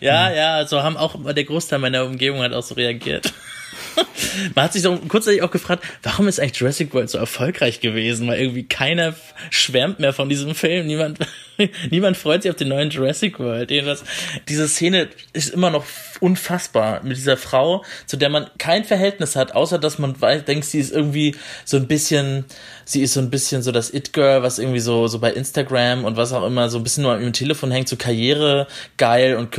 [0.00, 0.36] Ja, mhm.
[0.36, 3.32] ja, so haben auch der Großteil meiner Umgebung hat auch so reagiert.
[4.54, 8.28] Man hat sich so kurzzeitig auch gefragt, warum ist eigentlich Jurassic World so erfolgreich gewesen?
[8.28, 9.14] Weil irgendwie keiner
[9.50, 10.86] schwärmt mehr von diesem Film.
[10.86, 11.18] Niemand,
[11.90, 13.70] niemand freut sich auf den neuen Jurassic World.
[13.70, 14.04] Jedenfalls,
[14.48, 15.84] diese Szene ist immer noch
[16.20, 20.64] unfassbar mit dieser Frau, zu der man kein Verhältnis hat, außer dass man weiß, denkt,
[20.64, 22.44] sie ist irgendwie so ein bisschen,
[22.84, 26.16] sie ist so ein bisschen so das It-Girl, was irgendwie so, so bei Instagram und
[26.16, 28.66] was auch immer so ein bisschen nur im Telefon hängt, so Karriere
[28.96, 29.56] geil und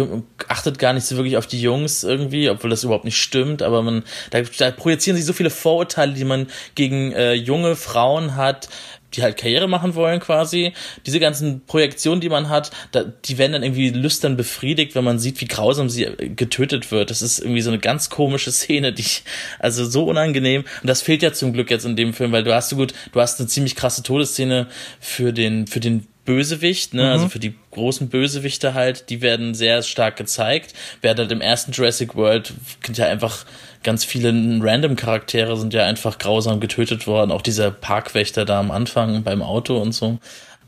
[0.48, 3.82] achtet gar nicht so wirklich auf die Jungs irgendwie, obwohl das überhaupt nicht stimmt, aber
[3.82, 8.70] man, da, da projizieren sich so viele Vorurteile, die man gegen äh, junge Frauen hat,
[9.14, 10.74] die halt Karriere machen wollen quasi.
[11.06, 15.20] Diese ganzen Projektionen, die man hat, da, die werden dann irgendwie lüstern befriedigt, wenn man
[15.20, 17.10] sieht, wie grausam sie äh, getötet wird.
[17.10, 19.24] Das ist irgendwie so eine ganz komische Szene, die ich,
[19.60, 20.64] also so unangenehm.
[20.82, 22.94] Und das fehlt ja zum Glück jetzt in dem Film, weil du hast so gut,
[23.12, 24.68] du hast eine ziemlich krasse Todesszene
[25.00, 27.14] für den, für den Bösewicht, ne, also mhm.
[27.24, 30.74] also für die großen Bösewichte halt, die werden sehr stark gezeigt.
[31.02, 32.54] Während halt im ersten Jurassic World
[32.86, 33.46] sind ja einfach
[33.84, 37.32] ganz viele random Charaktere sind ja einfach grausam getötet worden.
[37.32, 40.20] Auch dieser Parkwächter da am Anfang beim Auto und so.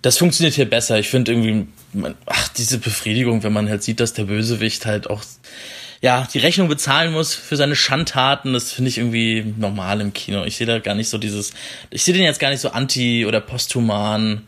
[0.01, 0.97] Das funktioniert hier besser.
[0.97, 1.67] Ich finde irgendwie,
[2.25, 5.21] ach, diese Befriedigung, wenn man halt sieht, dass der Bösewicht halt auch
[6.01, 10.45] ja, die Rechnung bezahlen muss für seine Schandtaten, das finde ich irgendwie normal im Kino.
[10.45, 11.51] Ich sehe da gar nicht so dieses,
[11.89, 14.47] ich sehe den jetzt gar nicht so anti oder posthuman,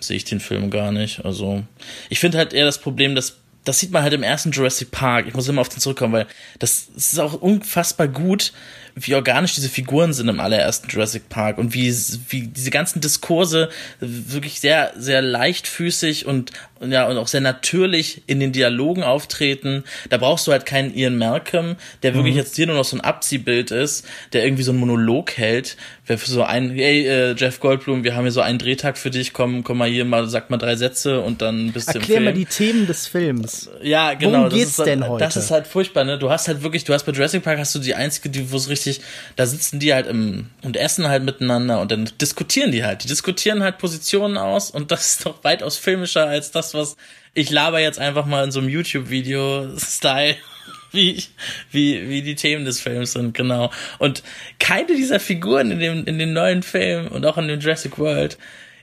[0.00, 1.24] sehe ich den Film gar nicht.
[1.24, 1.62] Also,
[2.08, 5.26] ich finde halt eher das Problem, dass das sieht man halt im ersten Jurassic Park.
[5.28, 6.26] Ich muss immer auf den zurückkommen, weil
[6.58, 8.52] das, das ist auch unfassbar gut,
[8.94, 11.94] wie organisch diese Figuren sind im allerersten Jurassic Park und wie,
[12.28, 13.68] wie diese ganzen Diskurse
[14.00, 19.84] wirklich sehr, sehr leichtfüßig und, ja, und auch sehr natürlich in den Dialogen auftreten.
[20.08, 22.40] Da brauchst du halt keinen Ian Malcolm, der wirklich mhm.
[22.40, 25.76] jetzt hier nur noch so ein Abziehbild ist, der irgendwie so einen Monolog hält,
[26.10, 29.10] wer für so ein, hey, äh, Jeff Goldblum, wir haben hier so einen Drehtag für
[29.10, 32.02] dich, komm, komm mal hier mal, sag mal drei Sätze und dann bist du im
[32.02, 32.26] Film.
[32.26, 33.70] Erklär mal die Themen des Films.
[33.82, 34.38] Ja, genau.
[34.38, 35.24] Worum geht's ist, denn heute?
[35.24, 36.18] Das ist halt furchtbar, ne?
[36.18, 38.56] Du hast halt wirklich, du hast bei Jurassic Park hast du die einzige, die, wo
[38.56, 39.00] es richtig,
[39.36, 43.04] da sitzen die halt im, und essen halt miteinander und dann diskutieren die halt.
[43.04, 46.96] Die diskutieren halt Positionen aus und das ist doch weitaus filmischer als das, was
[47.34, 50.36] ich laber jetzt einfach mal in so einem YouTube-Video-Style
[50.92, 51.22] wie,
[51.70, 53.70] wie, wie die Themen des Films sind, genau.
[53.98, 54.22] Und
[54.58, 58.38] keine dieser Figuren in dem, in dem neuen Film und auch in dem Jurassic World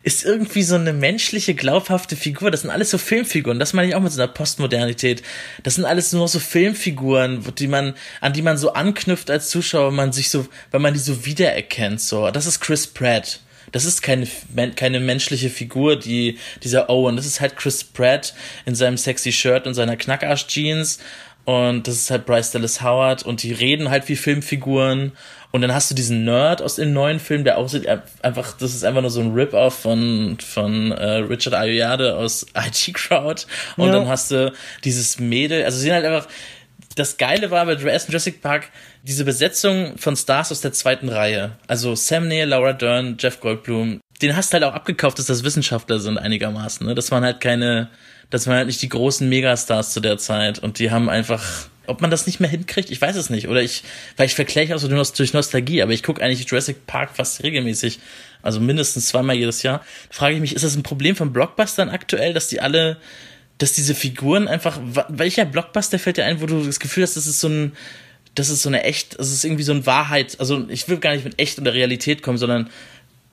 [0.08, 2.50] ist irgendwie so eine menschliche, glaubhafte Figur.
[2.50, 3.60] Das sind alles so Filmfiguren.
[3.60, 5.22] Das meine ich auch mit so einer Postmodernität.
[5.64, 9.92] Das sind alles nur so Filmfiguren, die man, an die man so anknüpft als Zuschauer,
[9.92, 12.32] man sich so, weil man die so wiedererkennt, so.
[12.32, 13.42] Das ist Chris Pratt.
[13.72, 14.28] Das ist keine,
[14.76, 17.16] keine menschliche Figur, die, dieser Owen.
[17.16, 18.34] Das ist halt Chris Pratt
[18.66, 21.00] in seinem sexy Shirt und seiner Knackarsch-Jeans
[21.48, 25.14] und das ist halt Bryce Dallas Howard und die reden halt wie Filmfiguren.
[25.52, 27.88] Und dann hast du diesen Nerd aus dem neuen Film, der aussieht
[28.22, 32.94] einfach, das ist einfach nur so ein Rip-Off von, von äh, Richard Ayoade aus IT
[32.94, 33.46] Crowd.
[33.78, 33.94] Und ja.
[33.94, 34.52] dann hast du
[34.84, 36.28] dieses Mädel, also sie sind halt einfach,
[36.98, 38.70] das Geile war bei Jurassic Park
[39.04, 41.52] diese Besetzung von Stars aus der zweiten Reihe.
[41.68, 44.02] Also Sam Neill, Laura Dern, Jeff Goldblum.
[44.22, 46.86] Den hast du halt auch abgekauft, dass das Wissenschaftler sind einigermaßen.
[46.86, 46.96] Ne?
[46.96, 47.90] Das waren halt keine
[48.30, 52.02] das waren halt nicht die großen Megastars zu der Zeit und die haben einfach ob
[52.02, 53.48] man das nicht mehr hinkriegt, ich weiß es nicht.
[53.48, 53.82] Oder ich,
[54.18, 58.00] weil ich vergleiche auch so durch Nostalgie, aber ich gucke eigentlich Jurassic Park fast regelmäßig,
[58.42, 59.80] also mindestens zweimal jedes Jahr.
[60.10, 62.98] Da frage ich mich, ist das ein Problem von Blockbustern aktuell, dass die alle,
[63.58, 67.28] dass diese Figuren einfach, welcher Blockbuster fällt dir ein, wo du das Gefühl hast, das
[67.28, 67.74] ist so ein,
[68.36, 71.14] das ist so eine echt, das ist irgendwie so eine Wahrheit, also ich will gar
[71.14, 72.70] nicht mit echt oder Realität kommen, sondern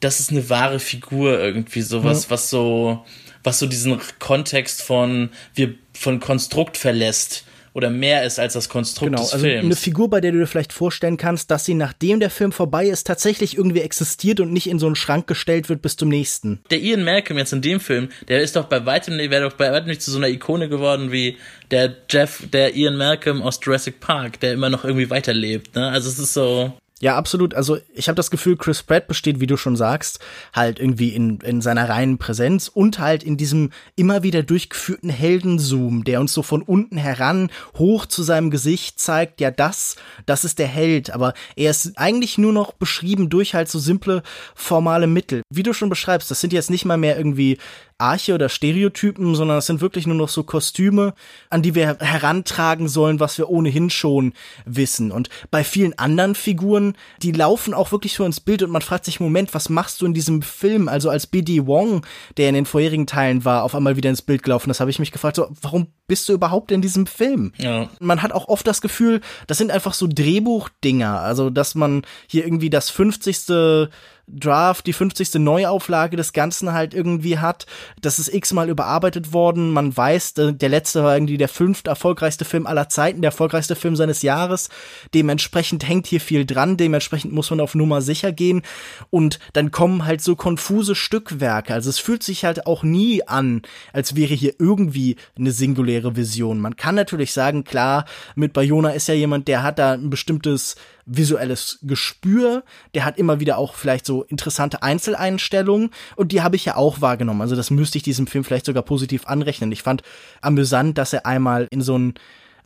[0.01, 2.31] das ist eine wahre Figur irgendwie, sowas, ja.
[2.31, 3.05] was so,
[3.43, 9.11] was so diesen Kontext von wir von Konstrukt verlässt oder mehr ist als das Konstrukt
[9.11, 9.65] genau, des also Films.
[9.65, 12.87] Eine Figur, bei der du dir vielleicht vorstellen kannst, dass sie nachdem der Film vorbei
[12.87, 16.61] ist, tatsächlich irgendwie existiert und nicht in so einen Schrank gestellt wird bis zum nächsten.
[16.71, 19.57] Der Ian Malcolm jetzt in dem Film, der ist doch bei weitem, der wäre doch
[19.57, 21.37] bei weitem nicht zu so einer Ikone geworden wie
[21.73, 25.75] der Jeff, der Ian Malcolm aus Jurassic Park, der immer noch irgendwie weiterlebt.
[25.75, 25.89] Ne?
[25.89, 26.73] Also es ist so.
[27.01, 27.55] Ja, absolut.
[27.55, 30.21] Also ich habe das Gefühl, Chris Pratt besteht, wie du schon sagst,
[30.55, 36.05] halt irgendwie in, in seiner reinen Präsenz und halt in diesem immer wieder durchgeführten Heldenzoom,
[36.05, 40.61] der uns so von unten heran hoch zu seinem Gesicht zeigt, ja das, das ist
[40.61, 44.23] der Held, aber er ist eigentlich nur noch beschrieben durch halt so simple
[44.55, 45.43] formale Mittel.
[45.51, 47.59] Wie du schon beschreibst, das sind jetzt nicht mal mehr irgendwie
[47.99, 51.15] Arche oder Stereotypen, sondern es sind wirklich nur noch so Kostüme,
[51.49, 54.33] an die wir herantragen sollen, was wir ohnehin schon
[54.65, 55.13] wissen.
[55.13, 56.84] Und bei vielen anderen Figuren,
[57.23, 60.07] die laufen auch wirklich so ins Bild und man fragt sich, Moment, was machst du
[60.07, 60.89] in diesem Film?
[60.89, 61.67] Also als B.D.
[61.67, 62.05] Wong,
[62.37, 64.69] der in den vorherigen Teilen war, auf einmal wieder ins Bild gelaufen.
[64.69, 67.53] Das habe ich mich gefragt, so, warum bist du überhaupt in diesem Film?
[67.57, 67.89] Ja.
[68.01, 71.21] Man hat auch oft das Gefühl, das sind einfach so Drehbuchdinger.
[71.21, 73.89] Also, dass man hier irgendwie das 50.
[74.27, 75.35] Draft, die 50.
[75.35, 77.67] Neuauflage des Ganzen halt irgendwie hat.
[78.01, 79.71] Das ist x-mal überarbeitet worden.
[79.71, 83.97] Man weiß, der letzte war irgendwie der fünfte erfolgreichste Film aller Zeiten, der erfolgreichste Film
[83.97, 84.71] seines Jahres.
[85.13, 86.77] Dementsprechend hängt hier viel dran.
[86.77, 88.63] Dementsprechend muss man auf Nummer sicher gehen.
[89.11, 91.75] Und dann kommen halt so konfuse Stückwerke.
[91.75, 96.61] Also es fühlt sich halt auch nie an, als wäre hier irgendwie eine singuläre Vision.
[96.61, 100.77] Man kann natürlich sagen, klar, mit Bayona ist ja jemand, der hat da ein bestimmtes
[101.07, 102.65] visuelles Gespür,
[102.95, 107.01] der hat immer wieder auch vielleicht so interessante Einzeleinstellungen und die habe ich ja auch
[107.01, 107.43] wahrgenommen.
[107.43, 109.73] Also das müsste ich diesem Film vielleicht sogar positiv anrechnen.
[109.73, 110.03] Ich fand
[110.41, 112.15] amüsant, dass er einmal in so ein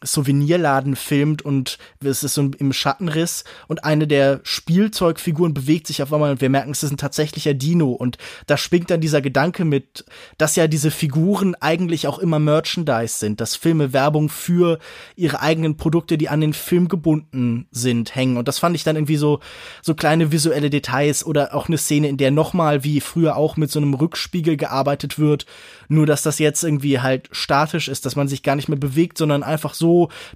[0.02, 6.12] Souvenirladen filmt und es ist so im Schattenriss und eine der Spielzeugfiguren bewegt sich auf
[6.12, 9.64] einmal und wir merken, es ist ein tatsächlicher Dino und da schwingt dann dieser Gedanke
[9.64, 10.04] mit,
[10.37, 14.78] dass ja diese Figuren eigentlich auch immer Merchandise sind, dass Filme Werbung für
[15.16, 18.96] ihre eigenen Produkte, die an den Film gebunden sind, hängen und das fand ich dann
[18.96, 19.40] irgendwie so,
[19.82, 23.72] so kleine visuelle Details oder auch eine Szene, in der nochmal wie früher auch mit
[23.72, 25.46] so einem Rückspiegel gearbeitet wird,
[25.88, 29.18] nur dass das jetzt irgendwie halt statisch ist, dass man sich gar nicht mehr bewegt,
[29.18, 29.88] sondern einfach so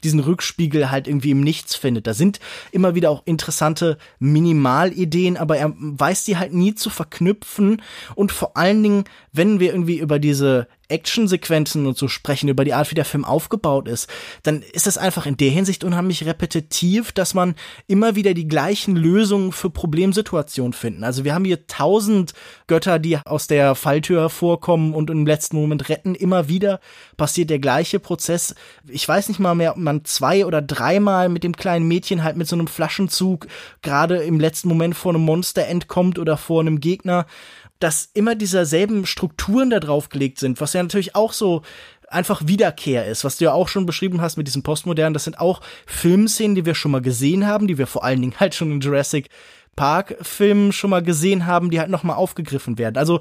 [0.03, 2.07] diesen Rückspiegel halt irgendwie im Nichts findet.
[2.07, 7.83] Da sind immer wieder auch interessante Minimalideen, aber er weiß die halt nie zu verknüpfen
[8.15, 12.75] und vor allen Dingen, wenn wir irgendwie über diese Actionsequenzen und so sprechen, über die
[12.75, 14.09] Art, wie der Film aufgebaut ist,
[14.43, 17.55] dann ist es einfach in der Hinsicht unheimlich repetitiv, dass man
[17.87, 21.05] immer wieder die gleichen Lösungen für Problemsituationen finden.
[21.05, 22.35] Also wir haben hier tausend
[22.67, 26.15] Götter, die aus der Falltür hervorkommen und im letzten Moment retten.
[26.15, 26.81] Immer wieder
[27.17, 28.55] passiert der gleiche Prozess.
[28.89, 32.37] Ich weiß nicht mal mehr, ob man zwei oder dreimal mit dem kleinen Mädchen halt
[32.37, 33.47] mit so einem Flaschenzug
[33.81, 37.27] gerade im letzten Moment vor einem Monster entkommt oder vor einem Gegner
[37.83, 41.63] dass immer dieselben Strukturen da drauf gelegt sind, was ja natürlich auch so
[42.09, 45.15] einfach Wiederkehr ist, was du ja auch schon beschrieben hast mit diesem Postmodernen.
[45.15, 48.39] Das sind auch Filmszenen, die wir schon mal gesehen haben, die wir vor allen Dingen
[48.39, 49.31] halt schon in Jurassic
[49.75, 52.99] Park Filmen schon mal gesehen haben, die halt nochmal aufgegriffen werden.
[52.99, 53.21] Also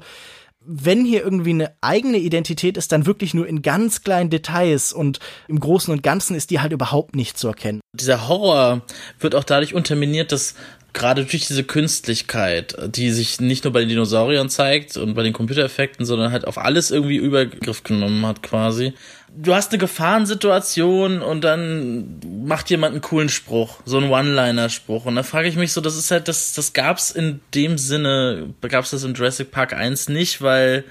[0.64, 5.18] wenn hier irgendwie eine eigene Identität ist, dann wirklich nur in ganz kleinen Details und
[5.48, 7.80] im Großen und Ganzen ist die halt überhaupt nicht zu erkennen.
[7.94, 8.82] Dieser Horror
[9.18, 10.54] wird auch dadurch unterminiert, dass
[10.92, 15.32] gerade durch diese Künstlichkeit, die sich nicht nur bei den Dinosauriern zeigt und bei den
[15.32, 18.92] Computereffekten, sondern halt auf alles irgendwie Übergriff genommen hat quasi.
[19.34, 25.06] Du hast eine Gefahrensituation und dann macht jemand einen coolen Spruch, so einen One-Liner-Spruch.
[25.06, 28.52] Und da frage ich mich so, das ist halt, das, das gab's in dem Sinne,
[28.60, 30.84] gab's das in Jurassic Park 1 nicht, weil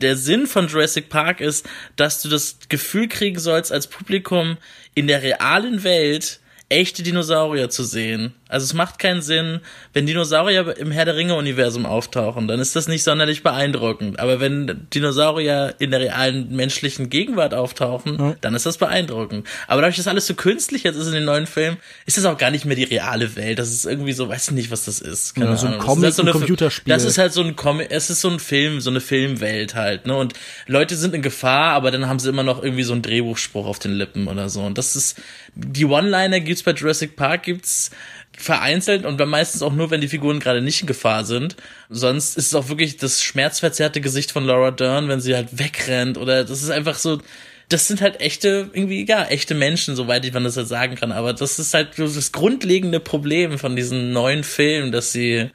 [0.00, 4.58] der Sinn von Jurassic Park ist, dass du das Gefühl kriegen sollst als Publikum
[4.94, 8.34] in der realen Welt echte Dinosaurier zu sehen.
[8.48, 9.60] Also es macht keinen Sinn,
[9.92, 14.18] wenn Dinosaurier im Herr der Ringe-Universum auftauchen, dann ist das nicht sonderlich beeindruckend.
[14.18, 18.34] Aber wenn Dinosaurier in der realen menschlichen Gegenwart auftauchen, mhm.
[18.40, 19.46] dann ist das beeindruckend.
[19.66, 22.38] Aber dadurch, dass alles so künstlich jetzt ist in den neuen Filmen, ist das auch
[22.38, 23.58] gar nicht mehr die reale Welt.
[23.58, 25.34] Das ist irgendwie so, weiß ich nicht, was das ist.
[25.34, 26.92] Keine ja, so ein Comic, das ist halt so ein Computerspiel.
[26.92, 30.06] Das ist halt so ein Comic, es ist so ein Film, so eine Filmwelt halt,
[30.06, 30.16] ne?
[30.16, 30.32] Und
[30.66, 33.78] Leute sind in Gefahr, aber dann haben sie immer noch irgendwie so einen Drehbuchspruch auf
[33.78, 34.62] den Lippen oder so.
[34.62, 35.20] Und das ist,
[35.54, 37.90] die One-Liner gibt's bei Jurassic Park, gibt's
[38.38, 41.56] vereinzelt und meistens auch nur, wenn die Figuren gerade nicht in Gefahr sind.
[41.90, 46.18] Sonst ist es auch wirklich das schmerzverzerrte Gesicht von Laura Dern, wenn sie halt wegrennt
[46.18, 47.20] oder das ist einfach so,
[47.68, 51.12] das sind halt echte, irgendwie, ja, echte Menschen, soweit ich man das jetzt sagen kann.
[51.12, 55.50] Aber das ist halt das grundlegende Problem von diesen neuen Filmen, dass sie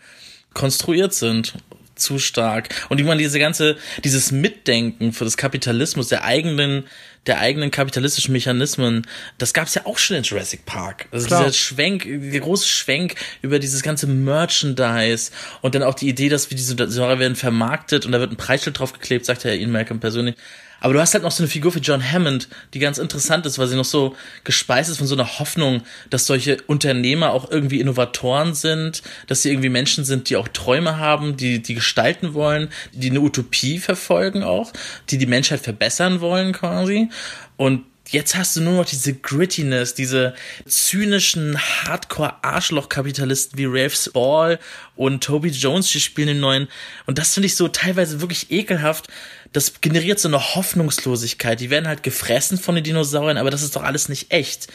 [0.54, 1.56] konstruiert sind
[1.96, 2.70] zu stark.
[2.90, 6.86] Und ich meine, diese ganze, dieses Mitdenken für das Kapitalismus, der eigenen,
[7.26, 9.08] der eigenen kapitalistischen Mechanismen,
[9.38, 11.08] das gab's ja auch schon in Jurassic Park.
[11.12, 11.44] Also Klar.
[11.44, 15.32] dieser Schwenk, der große Schwenk über dieses ganze Merchandise
[15.62, 18.38] und dann auch die Idee, dass wir diese Säure werden vermarktet und da wird ein
[18.38, 20.36] Preisschild draufgeklebt, sagt Herr Ian Malcolm persönlich.
[20.84, 23.58] Aber du hast halt noch so eine Figur wie John Hammond, die ganz interessant ist,
[23.58, 27.80] weil sie noch so gespeist ist von so einer Hoffnung, dass solche Unternehmer auch irgendwie
[27.80, 32.68] Innovatoren sind, dass sie irgendwie Menschen sind, die auch Träume haben, die die gestalten wollen,
[32.92, 34.74] die eine Utopie verfolgen auch,
[35.10, 37.08] die die Menschheit verbessern wollen quasi.
[37.56, 40.34] Und jetzt hast du nur noch diese Grittiness, diese
[40.66, 44.60] zynischen Hardcore-Arschloch-Kapitalisten wie Rafe Spall
[44.98, 46.68] und Toby Jones, die spielen den neuen.
[47.06, 49.08] Und das finde ich so teilweise wirklich ekelhaft,
[49.54, 51.60] das generiert so eine Hoffnungslosigkeit.
[51.60, 54.68] Die werden halt gefressen von den Dinosauriern, aber das ist doch alles nicht echt.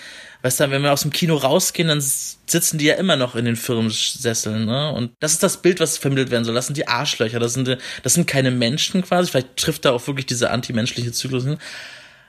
[0.43, 3.45] Weißt du, wenn wir aus dem Kino rausgehen, dann sitzen die ja immer noch in
[3.45, 4.93] den Firmensesseln, ne?
[4.93, 6.55] Und das ist das Bild, was vermittelt werden soll.
[6.55, 9.31] Das sind die Arschlöcher, das sind, das sind keine Menschen quasi.
[9.31, 11.59] Vielleicht trifft da auch wirklich diese antimenschliche Zyklus hin.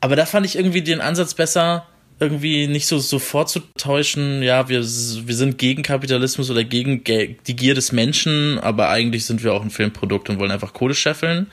[0.02, 1.86] Aber da fand ich irgendwie den Ansatz besser,
[2.20, 7.76] irgendwie nicht so so vorzutäuschen, ja, wir, wir sind gegen Kapitalismus oder gegen die Gier
[7.76, 11.48] des Menschen, aber eigentlich sind wir auch ein Filmprodukt und wollen einfach Kohle scheffeln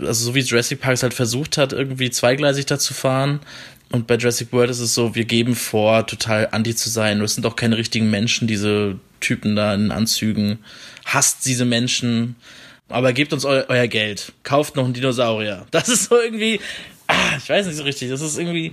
[0.00, 3.40] also so wie Jurassic Park es halt versucht hat, irgendwie zweigleisig da zu fahren.
[3.92, 7.20] Und bei Jurassic World ist es so, wir geben vor, total anti zu sein.
[7.20, 10.58] Das sind auch keine richtigen Menschen, diese Typen da in Anzügen.
[11.04, 12.36] Hasst diese Menschen.
[12.88, 14.32] Aber gebt uns eu euer Geld.
[14.42, 15.66] Kauft noch einen Dinosaurier.
[15.70, 16.60] Das ist so irgendwie,
[17.06, 18.10] ah, ich weiß nicht so richtig.
[18.10, 18.72] Das ist irgendwie,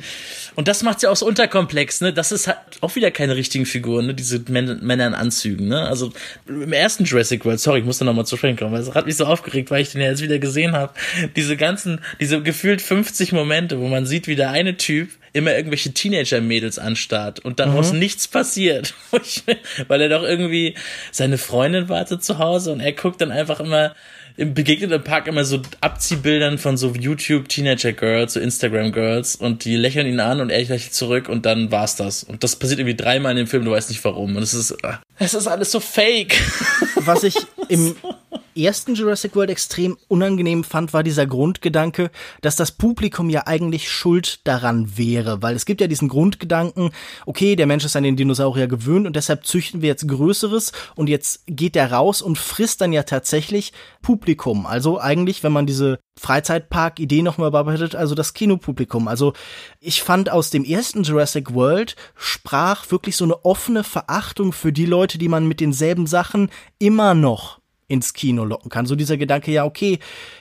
[0.56, 2.14] und das macht's ja auch so unterkomplex, ne?
[2.14, 4.14] Das ist halt auch wieder keine richtigen Figuren, ne?
[4.14, 5.88] Diese Män Männer in Anzügen, ne?
[5.88, 6.12] Also
[6.48, 9.18] im ersten Jurassic World, sorry, ich musste nochmal zu sprechen kommen, weil es hat mich
[9.18, 10.94] so aufgeregt, weil ich den ja jetzt wieder gesehen habe.
[11.36, 15.92] Diese ganzen, diese gefühlt 50 Momente, wo man sieht, wie der eine Typ immer irgendwelche
[15.92, 18.00] Teenager-Mädels anstarrt und daraus mhm.
[18.00, 18.94] nichts passiert.
[19.88, 20.76] weil er doch irgendwie,
[21.12, 23.96] seine Freundin wartet zu Hause und er guckt dann einfach immer
[24.36, 29.66] begegnet im Park immer so Abziehbildern von so YouTube Teenager Girls, so Instagram Girls und
[29.66, 32.24] die lächeln ihn an und er lächelt zurück und dann war's das.
[32.24, 34.36] Und das passiert irgendwie dreimal in dem Film, du weißt nicht warum.
[34.36, 34.76] Und es ist,
[35.20, 36.40] es ist alles so fake.
[36.96, 37.36] Was ich
[37.70, 37.96] im
[38.56, 44.46] ersten Jurassic World extrem unangenehm fand, war dieser Grundgedanke, dass das Publikum ja eigentlich schuld
[44.48, 46.92] daran wäre, weil es gibt ja diesen Grundgedanken,
[47.26, 51.10] okay, der Mensch ist an den Dinosaurier gewöhnt und deshalb züchten wir jetzt Größeres und
[51.10, 54.66] jetzt geht der raus und frisst dann ja tatsächlich Publikum.
[54.66, 59.08] Also eigentlich, wenn man diese Freizeitpark-Idee nochmal bearbeitet, also das Kinopublikum.
[59.08, 59.34] Also
[59.80, 64.86] ich fand aus dem ersten Jurassic World sprach wirklich so eine offene Verachtung für die
[64.86, 67.63] Leute, die man mit denselben Sachen immer noch
[67.94, 68.88] ins Kino locken kann.
[68.88, 70.00] So dieser Gedanke, ja, okay,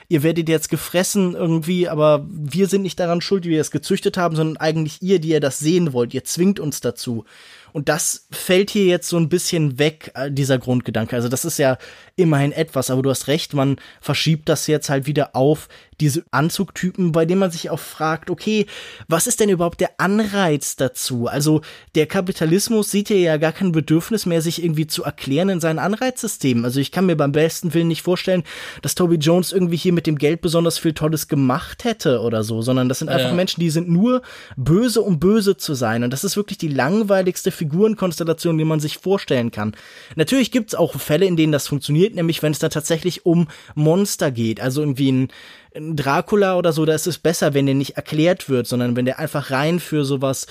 [0.09, 4.17] ihr werdet jetzt gefressen irgendwie, aber wir sind nicht daran schuld, wie wir es gezüchtet
[4.17, 6.15] haben, sondern eigentlich ihr, die ihr das sehen wollt.
[6.15, 7.25] Ihr zwingt uns dazu.
[7.73, 11.15] Und das fällt hier jetzt so ein bisschen weg, äh, dieser Grundgedanke.
[11.15, 11.77] Also das ist ja
[12.15, 15.67] immerhin etwas, aber du hast recht, man verschiebt das jetzt halt wieder auf
[15.99, 18.65] diese Anzugtypen, bei denen man sich auch fragt, okay,
[19.07, 21.27] was ist denn überhaupt der Anreiz dazu?
[21.27, 21.61] Also
[21.95, 25.79] der Kapitalismus sieht hier ja gar kein Bedürfnis mehr, sich irgendwie zu erklären in seinen
[25.79, 26.65] Anreizsystemen.
[26.65, 28.43] Also ich kann mir beim besten Willen nicht vorstellen,
[28.81, 32.61] dass Toby Jones irgendwie hier mit dem Geld besonders viel Tolles gemacht hätte oder so,
[32.61, 33.33] sondern das sind einfach ja.
[33.33, 34.21] Menschen, die sind nur
[34.57, 36.03] böse, um böse zu sein.
[36.03, 39.75] Und das ist wirklich die langweiligste Figurenkonstellation, die man sich vorstellen kann.
[40.15, 44.31] Natürlich gibt's auch Fälle, in denen das funktioniert, nämlich wenn es da tatsächlich um Monster
[44.31, 44.59] geht.
[44.59, 48.67] Also irgendwie ein Dracula oder so, da ist es besser, wenn der nicht erklärt wird,
[48.67, 50.45] sondern wenn der einfach rein für sowas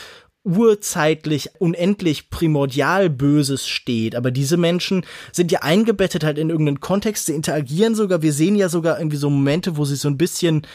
[0.44, 4.16] urzeitlich, unendlich primordial Böses steht.
[4.16, 8.56] Aber diese Menschen sind ja eingebettet halt in irgendeinen Kontext, sie interagieren sogar, wir sehen
[8.56, 10.66] ja sogar irgendwie so Momente, wo sie so ein bisschen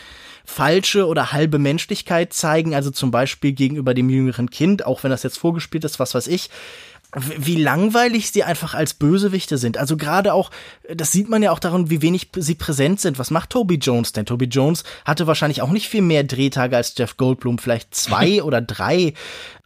[0.48, 5.24] falsche oder halbe Menschlichkeit zeigen, also zum Beispiel gegenüber dem jüngeren Kind, auch wenn das
[5.24, 6.50] jetzt vorgespielt ist, was weiß ich
[7.16, 9.78] wie langweilig sie einfach als Bösewichte sind.
[9.78, 10.52] Also gerade auch,
[10.94, 13.18] das sieht man ja auch daran, wie wenig sie präsent sind.
[13.18, 14.26] Was macht Toby Jones denn?
[14.26, 18.62] Toby Jones hatte wahrscheinlich auch nicht viel mehr Drehtage als Jeff Goldblum, vielleicht zwei oder
[18.62, 19.14] drei.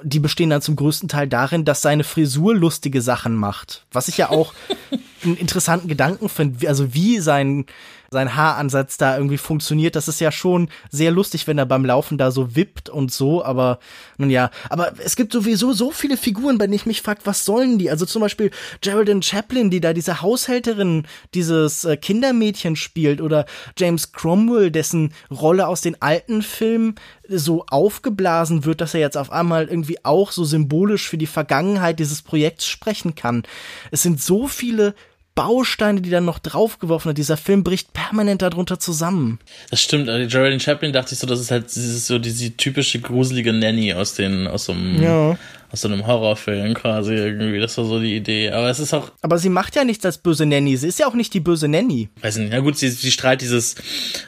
[0.03, 3.85] Die bestehen dann zum größten Teil darin, dass seine Frisur lustige Sachen macht.
[3.91, 4.53] Was ich ja auch
[5.23, 7.65] einen interessanten Gedanken finde, also wie sein
[8.13, 9.95] sein Haaransatz da irgendwie funktioniert.
[9.95, 13.43] Das ist ja schon sehr lustig, wenn er beim Laufen da so wippt und so,
[13.43, 13.79] aber
[14.17, 14.51] nun ja.
[14.69, 17.89] Aber es gibt sowieso so viele Figuren, bei denen ich mich frage, was sollen die?
[17.89, 18.51] Also zum Beispiel
[18.81, 23.45] Geraldine Chaplin, die da diese Haushälterin, dieses äh, Kindermädchen spielt oder
[23.77, 26.95] James Cromwell, dessen Rolle aus den alten Filmen
[27.29, 31.99] so aufgeblasen wird, dass er jetzt auf einmal irgendwie auch so symbolisch für die Vergangenheit
[31.99, 33.43] dieses Projekts sprechen kann.
[33.89, 34.95] Es sind so viele
[35.35, 37.17] Bausteine, die dann noch draufgeworfen hat.
[37.17, 39.39] Dieser Film bricht permanent darunter zusammen.
[39.69, 40.09] Das stimmt.
[40.09, 43.93] Also Geraldine Chaplin dachte ich so, das ist halt dieses, so diese typische gruselige Nanny
[43.93, 45.37] aus den, aus so einem, ja
[45.71, 47.59] aus so einem Horrorfilm quasi irgendwie.
[47.59, 48.51] Das war so die Idee.
[48.51, 49.11] Aber es ist auch.
[49.21, 50.75] Aber sie macht ja nichts als böse Nanny.
[50.77, 52.09] Sie ist ja auch nicht die böse Nanny.
[52.21, 52.51] Weiß nicht.
[52.51, 53.75] Na gut, sie, sie strahlt dieses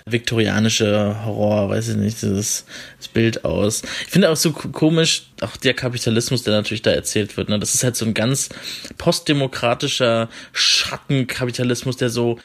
[0.05, 2.65] viktorianische Horror, weiß ich nicht, dieses
[3.13, 3.83] Bild aus.
[4.05, 7.49] Ich finde auch so komisch, auch der Kapitalismus, der natürlich da erzählt wird.
[7.49, 7.59] Ne?
[7.59, 8.49] Das ist halt so ein ganz
[8.97, 12.39] postdemokratischer Schattenkapitalismus, der so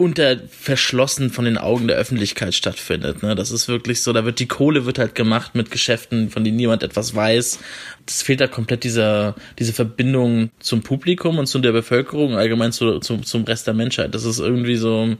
[0.00, 3.22] unter verschlossen von den Augen der Öffentlichkeit stattfindet.
[3.22, 3.34] Ne?
[3.34, 6.56] Das ist wirklich so, da wird die Kohle wird halt gemacht mit Geschäften, von denen
[6.56, 7.58] niemand etwas weiß.
[8.06, 12.98] Es fehlt da komplett dieser, diese Verbindung zum Publikum und zu der Bevölkerung, allgemein zu,
[13.00, 14.14] zum, zum Rest der Menschheit.
[14.14, 15.16] Das ist irgendwie so,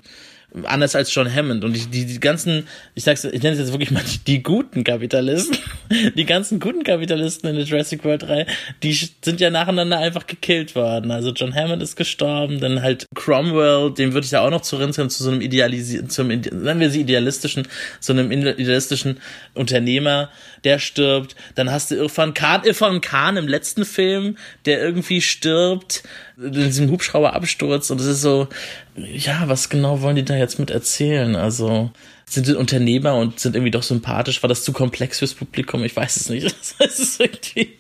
[0.65, 1.65] anders als John Hammond.
[1.65, 4.85] Und die, die, die ganzen, ich sag's, ich nenne es jetzt wirklich mal die guten
[4.85, 5.57] Kapitalisten,
[6.15, 8.47] die ganzen guten Kapitalisten in der Jurassic World 3,
[8.83, 11.11] die sind ja nacheinander einfach gekillt worden.
[11.11, 14.77] Also John Hammond ist gestorben, dann halt Cromwell, den würde ich ja auch noch zu
[14.77, 17.67] rinseln, zu so einem idealisierten, zum, nennen wir sie idealistischen,
[18.01, 19.19] so einem idealistischen
[19.55, 20.31] Unternehmer,
[20.65, 21.37] der stirbt.
[21.55, 26.03] Dann hast du Irfan Khan, Irfan Khan im letzten Film, der irgendwie stirbt,
[26.37, 28.49] in diesem Hubschrauberabsturz und es ist so,
[28.97, 31.37] ja, was genau wollen die da jetzt mit erzählen?
[31.37, 31.91] Also,
[32.27, 34.43] sind Unternehmer und sind irgendwie doch sympathisch?
[34.43, 35.85] War das zu komplex fürs Publikum?
[35.85, 36.55] Ich weiß es nicht.
[36.79, 37.77] Das ist irgendwie,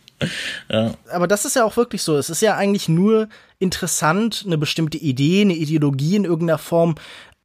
[0.70, 0.94] ja.
[1.10, 2.16] Aber das ist ja auch wirklich so.
[2.16, 3.28] Es ist ja eigentlich nur
[3.58, 6.96] interessant, eine bestimmte Idee, eine Ideologie in irgendeiner Form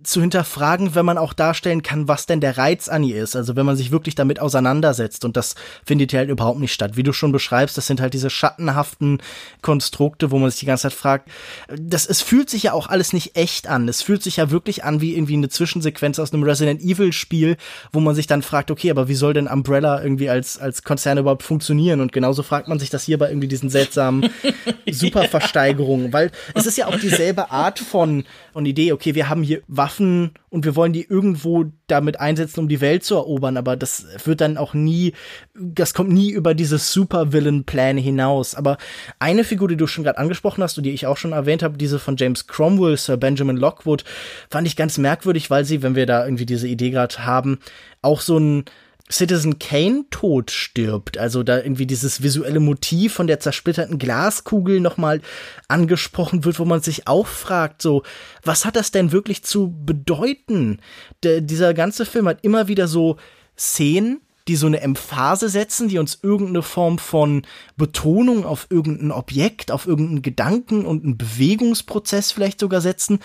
[0.05, 3.35] zu hinterfragen, wenn man auch darstellen kann, was denn der Reiz an ihr ist.
[3.35, 5.25] Also wenn man sich wirklich damit auseinandersetzt.
[5.25, 6.95] Und das findet ja halt überhaupt nicht statt.
[6.95, 9.21] Wie du schon beschreibst, das sind halt diese schattenhaften
[9.61, 11.29] Konstrukte, wo man sich die ganze Zeit fragt,
[11.67, 13.87] das, es fühlt sich ja auch alles nicht echt an.
[13.87, 17.57] Es fühlt sich ja wirklich an wie irgendwie eine Zwischensequenz aus einem Resident Evil Spiel,
[17.91, 21.17] wo man sich dann fragt, okay, aber wie soll denn Umbrella irgendwie als, als Konzern
[21.17, 22.01] überhaupt funktionieren?
[22.01, 24.29] Und genauso fragt man sich das hier bei irgendwie diesen seltsamen
[24.89, 29.61] Superversteigerungen, weil es ist ja auch dieselbe Art von, von Idee, okay, wir haben hier
[29.67, 33.75] Waffen Waffen und wir wollen die irgendwo damit einsetzen, um die Welt zu erobern, aber
[33.75, 35.13] das wird dann auch nie,
[35.53, 38.55] das kommt nie über dieses Super-Villain-Plan hinaus.
[38.55, 38.77] Aber
[39.19, 41.77] eine Figur, die du schon gerade angesprochen hast und die ich auch schon erwähnt habe,
[41.77, 44.03] diese von James Cromwell, Sir Benjamin Lockwood,
[44.49, 47.59] fand ich ganz merkwürdig, weil sie, wenn wir da irgendwie diese Idee gerade haben,
[48.01, 48.65] auch so ein
[49.11, 55.21] Citizen Kane tot stirbt, also da irgendwie dieses visuelle Motiv von der zersplitterten Glaskugel nochmal
[55.67, 58.01] angesprochen wird, wo man sich auch fragt, so,
[58.43, 60.79] was hat das denn wirklich zu bedeuten?
[61.21, 63.17] Der, dieser ganze Film hat immer wieder so
[63.55, 67.43] Szenen, die so eine Emphase setzen, die uns irgendeine Form von
[67.77, 73.19] Betonung auf irgendein Objekt, auf irgendeinen Gedanken und einen Bewegungsprozess vielleicht sogar setzen.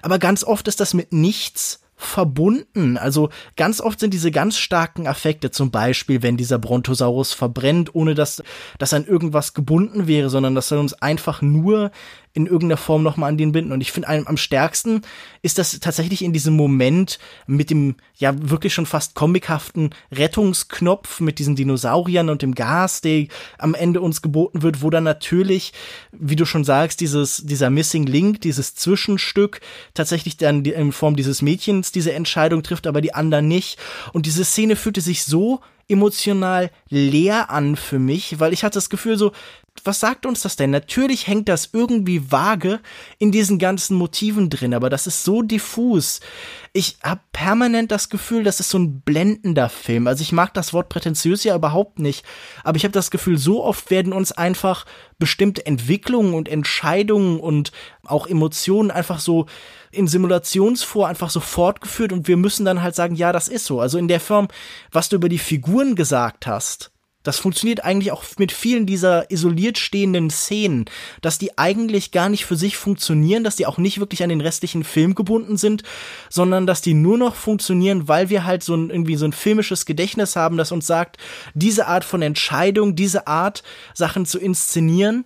[0.00, 2.98] Aber ganz oft ist das mit nichts verbunden.
[2.98, 8.14] Also ganz oft sind diese ganz starken Affekte, zum Beispiel, wenn dieser Brontosaurus verbrennt, ohne
[8.14, 8.42] dass
[8.78, 11.90] das an irgendwas gebunden wäre, sondern dass er uns einfach nur
[12.36, 13.72] in irgendeiner Form nochmal an den binden.
[13.72, 15.00] Und ich finde, am stärksten
[15.40, 21.38] ist das tatsächlich in diesem Moment mit dem ja wirklich schon fast comichaften Rettungsknopf mit
[21.38, 23.26] diesen Dinosauriern und dem Gas, der
[23.56, 25.72] am Ende uns geboten wird, wo dann natürlich,
[26.12, 29.60] wie du schon sagst, dieses, dieser Missing Link, dieses Zwischenstück
[29.94, 33.78] tatsächlich dann in Form dieses Mädchens diese Entscheidung trifft, aber die anderen nicht.
[34.12, 38.90] Und diese Szene fühlte sich so emotional leer an für mich, weil ich hatte das
[38.90, 39.32] Gefühl so,
[39.86, 40.70] was sagt uns das denn?
[40.70, 42.80] Natürlich hängt das irgendwie vage
[43.18, 46.20] in diesen ganzen Motiven drin, aber das ist so diffus.
[46.72, 50.06] Ich habe permanent das Gefühl, das ist so ein blendender Film.
[50.06, 52.24] Also ich mag das Wort prätentiös ja überhaupt nicht,
[52.64, 54.84] aber ich habe das Gefühl, so oft werden uns einfach
[55.18, 57.72] bestimmte Entwicklungen und Entscheidungen und
[58.04, 59.46] auch Emotionen einfach so
[59.90, 63.80] in Simulationsvor einfach so fortgeführt und wir müssen dann halt sagen, ja, das ist so.
[63.80, 64.48] Also in der Form,
[64.92, 66.90] was du über die Figuren gesagt hast,
[67.26, 70.84] das funktioniert eigentlich auch mit vielen dieser isoliert stehenden Szenen,
[71.22, 74.40] dass die eigentlich gar nicht für sich funktionieren, dass die auch nicht wirklich an den
[74.40, 75.82] restlichen Film gebunden sind,
[76.30, 79.86] sondern dass die nur noch funktionieren, weil wir halt so ein, irgendwie so ein filmisches
[79.86, 81.16] Gedächtnis haben, das uns sagt,
[81.54, 83.62] diese Art von Entscheidung, diese Art,
[83.94, 85.24] Sachen zu inszenieren,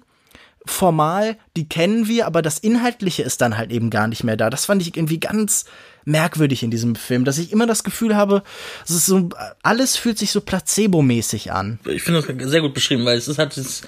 [0.66, 4.50] formal, die kennen wir, aber das Inhaltliche ist dann halt eben gar nicht mehr da.
[4.50, 5.64] Das fand ich irgendwie ganz
[6.10, 8.42] merkwürdig in diesem Film, dass ich immer das Gefühl habe,
[8.84, 9.28] es ist so,
[9.62, 11.78] alles fühlt sich so placebo-mäßig an.
[11.86, 13.82] Ich finde das sehr gut beschrieben, weil es ist halt das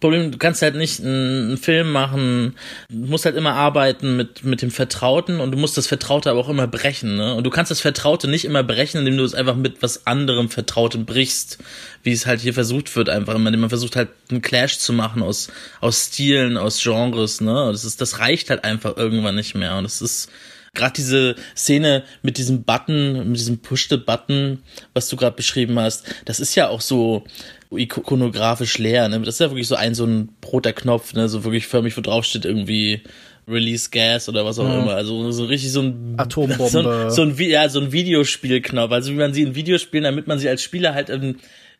[0.00, 2.56] Problem, du kannst halt nicht einen Film machen,
[2.88, 6.40] du musst halt immer arbeiten mit, mit dem Vertrauten und du musst das Vertraute aber
[6.40, 7.34] auch immer brechen, ne?
[7.34, 10.48] Und du kannst das Vertraute nicht immer brechen, indem du es einfach mit was anderem
[10.48, 11.58] Vertrautem brichst,
[12.02, 15.22] wie es halt hier versucht wird, einfach, indem man versucht halt einen Clash zu machen
[15.22, 15.50] aus,
[15.82, 17.68] aus Stilen, aus Genres, ne?
[17.70, 20.30] Das ist, das reicht halt einfach irgendwann nicht mehr und das ist,
[20.74, 24.62] Gerade diese Szene mit diesem Button, mit diesem Push-the-Button,
[24.94, 27.24] was du gerade beschrieben hast, das ist ja auch so
[27.72, 29.08] ikonografisch leer.
[29.08, 29.20] Ne?
[29.20, 31.28] Das ist ja wirklich so ein so ein roter Knopf, ne?
[31.28, 33.02] so wirklich förmlich, wo drauf steht irgendwie
[33.48, 34.82] Release Gas oder was auch mhm.
[34.82, 34.94] immer.
[34.94, 36.64] Also so richtig so ein Atombombe.
[36.70, 38.92] So ein, so ein, ja, so ein Videospielknopf.
[38.92, 41.36] Also wie man sie in Videospielen, damit man sie als Spieler halt im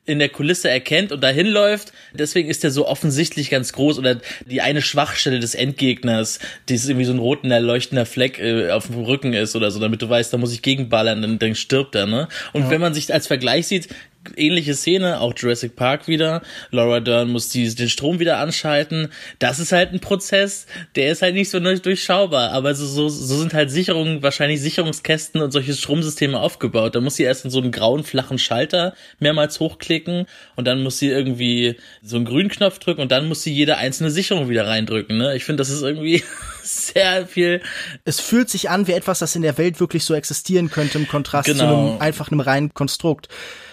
[0.07, 1.93] in der Kulisse erkennt und dahin läuft.
[2.13, 6.39] Deswegen ist er so offensichtlich ganz groß oder die eine Schwachstelle des Endgegners,
[6.69, 9.79] die ist irgendwie so ein roter leuchtender Fleck äh, auf dem Rücken ist oder so,
[9.79, 12.29] damit du weißt, da muss ich gegenballern, dann, dann stirbt er, ne?
[12.53, 12.71] Und ja.
[12.71, 13.89] wenn man sich als Vergleich sieht,
[14.37, 16.43] ähnliche Szene, auch Jurassic Park wieder.
[16.71, 19.09] Laura Dern muss die, den Strom wieder anschalten.
[19.39, 23.39] Das ist halt ein Prozess, der ist halt nicht so durchschaubar, aber so, so, so
[23.39, 26.95] sind halt Sicherungen, wahrscheinlich Sicherungskästen und solche Stromsysteme aufgebaut.
[26.95, 30.99] Da muss sie erst in so einen grauen, flachen Schalter mehrmals hochklicken und dann muss
[30.99, 34.67] sie irgendwie so einen grünen Knopf drücken und dann muss sie jede einzelne Sicherung wieder
[34.67, 35.17] reindrücken.
[35.17, 35.35] Ne?
[35.37, 36.23] Ich finde, das ist irgendwie
[36.63, 37.63] sehr viel.
[38.05, 41.09] Es fühlt sich an wie etwas, das in der Welt wirklich so existieren könnte im
[41.09, 41.59] Kontrast genau.
[41.59, 43.29] zu einem einfach einem reinen Konstrukt.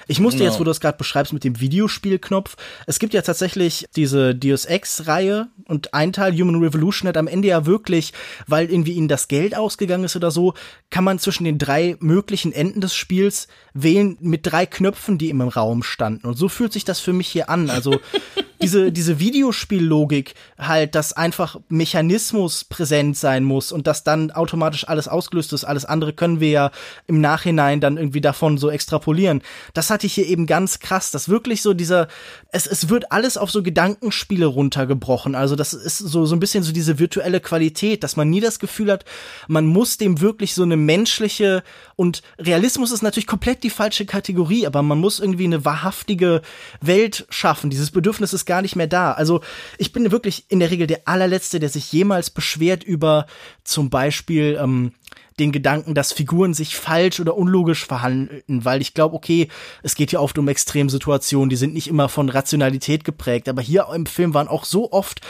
[0.08, 0.52] Ich musste genau.
[0.52, 2.56] jetzt, wo du es gerade beschreibst mit dem Videospielknopf,
[2.86, 7.50] es gibt ja tatsächlich diese Deus Ex-Reihe und ein Teil Human Revolution hat am Ende
[7.50, 8.14] ja wirklich,
[8.48, 10.54] weil irgendwie ihnen das Geld ausgegangen ist oder so,
[10.90, 15.42] kann man zwischen den drei möglichen Enden des Spiels wählen mit drei Knöpfen, die im
[15.42, 16.28] Raum standen.
[16.28, 17.70] Und so fühlt sich das für mich hier an.
[17.70, 18.00] Also
[18.62, 25.08] diese, diese Videospiellogik halt, dass einfach Mechanismus präsent sein muss und dass dann automatisch alles
[25.08, 25.64] ausgelöst ist.
[25.64, 26.72] Alles andere können wir ja
[27.06, 29.42] im Nachhinein dann irgendwie davon so extrapolieren.
[29.74, 32.08] Das hatte ich hier eben ganz krass, dass wirklich so dieser,
[32.52, 35.36] es, es wird alles auf so Gedankenspiele runtergebrochen.
[35.36, 38.60] Also das ist so, so ein bisschen so diese virtuelle Qualität, dass man nie das
[38.60, 39.06] Gefühl hat,
[39.48, 41.64] man muss dem wirklich so eine menschliche
[41.96, 46.42] und Realismus ist natürlich komplett die falsche Kategorie, aber man muss irgendwie eine wahrhaftige
[46.82, 47.70] Welt schaffen.
[47.70, 49.12] Dieses Bedürfnis ist gar nicht mehr da.
[49.12, 49.42] Also
[49.78, 53.28] ich bin wirklich in der Regel der allerletzte, der sich jemals beschwert über
[53.64, 54.94] zum Beispiel ähm,
[55.40, 59.50] den Gedanken, dass Figuren sich falsch oder unlogisch verhalten, weil ich glaube, okay,
[59.84, 63.88] es geht ja oft um Extremsituationen, die sind nicht immer von Rationalität geprägt, aber hier
[63.94, 65.22] im Film waren auch so oft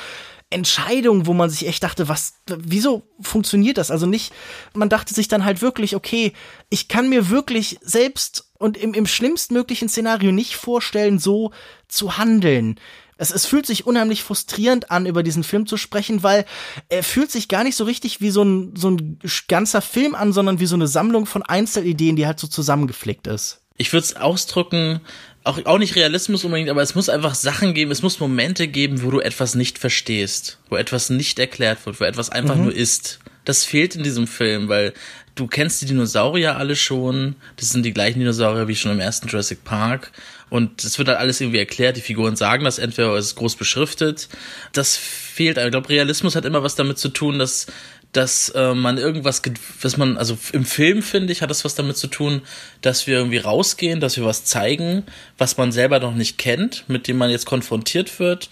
[0.49, 3.91] Entscheidungen, wo man sich echt dachte, was, wieso funktioniert das?
[3.91, 4.31] Also nicht,
[4.73, 6.31] man dachte sich dann halt wirklich, okay,
[6.69, 11.51] ich kann mir wirklich selbst und im, im schlimmstmöglichen Szenario nicht vorstellen, so
[11.89, 12.79] zu handeln.
[13.17, 16.45] Es, es fühlt sich unheimlich frustrierend an, über diesen Film zu sprechen, weil
[16.89, 20.33] er fühlt sich gar nicht so richtig wie so ein, so ein ganzer Film an,
[20.33, 23.61] sondern wie so eine Sammlung von Einzelideen, die halt so zusammengeflickt ist.
[23.77, 25.01] Ich würde es ausdrücken,
[25.47, 29.03] auch, auch nicht Realismus unbedingt, aber es muss einfach Sachen geben, es muss Momente geben,
[29.03, 32.63] wo du etwas nicht verstehst, wo etwas nicht erklärt wird, wo etwas einfach mhm.
[32.63, 33.19] nur ist.
[33.45, 34.93] Das fehlt in diesem Film, weil
[35.35, 37.35] du kennst die Dinosaurier alle schon.
[37.55, 40.11] Das sind die gleichen Dinosaurier wie schon im ersten Jurassic Park.
[40.49, 41.97] Und es wird halt alles irgendwie erklärt.
[41.97, 44.29] Die Figuren sagen das entweder ist groß beschriftet.
[44.71, 45.57] Das fehlt.
[45.57, 47.67] Ich glaube, Realismus hat immer was damit zu tun, dass
[48.13, 49.41] dass äh, man irgendwas,
[49.81, 52.41] was man, also im Film finde ich, hat das was damit zu tun,
[52.81, 55.03] dass wir irgendwie rausgehen, dass wir was zeigen,
[55.37, 58.49] was man selber noch nicht kennt, mit dem man jetzt konfrontiert wird.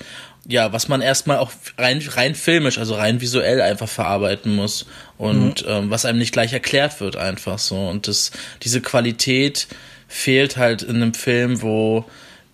[0.48, 4.86] Ja, was man erstmal auch rein, rein filmisch, also rein visuell einfach verarbeiten muss
[5.18, 5.72] und mhm.
[5.72, 7.88] ähm, was einem nicht gleich erklärt wird einfach so.
[7.88, 8.32] Und das,
[8.62, 9.68] diese Qualität
[10.16, 12.05] fehlt halt in einem Film, wo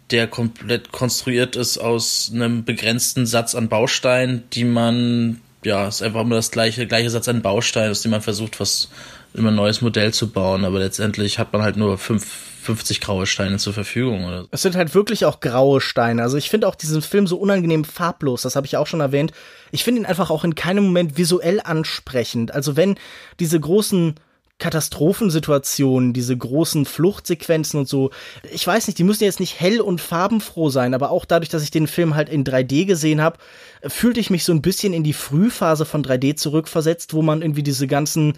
[0.10, 6.22] der komplett konstruiert ist aus einem begrenzten Satz an Bausteinen, die man ja, ist einfach
[6.22, 8.90] immer das gleiche, gleiche Satz an Bausteinen, aus dem man versucht, was
[9.36, 12.26] immer ein neues Modell zu bauen, aber letztendlich hat man halt nur fünf,
[12.64, 14.26] 50 graue Steine zur Verfügung.
[14.26, 14.48] Oder?
[14.50, 16.24] Es sind halt wirklich auch graue Steine.
[16.24, 19.34] Also ich finde auch diesen Film so unangenehm farblos, das habe ich auch schon erwähnt.
[19.72, 22.54] Ich finde ihn einfach auch in keinem Moment visuell ansprechend.
[22.54, 22.98] Also wenn
[23.40, 24.16] diese großen
[24.62, 28.12] Katastrophensituationen, diese großen Fluchtsequenzen und so.
[28.54, 31.64] Ich weiß nicht, die müssen jetzt nicht hell und farbenfroh sein, aber auch dadurch, dass
[31.64, 33.40] ich den Film halt in 3D gesehen habe,
[33.88, 37.64] fühlte ich mich so ein bisschen in die Frühphase von 3D zurückversetzt, wo man irgendwie
[37.64, 38.36] diese ganzen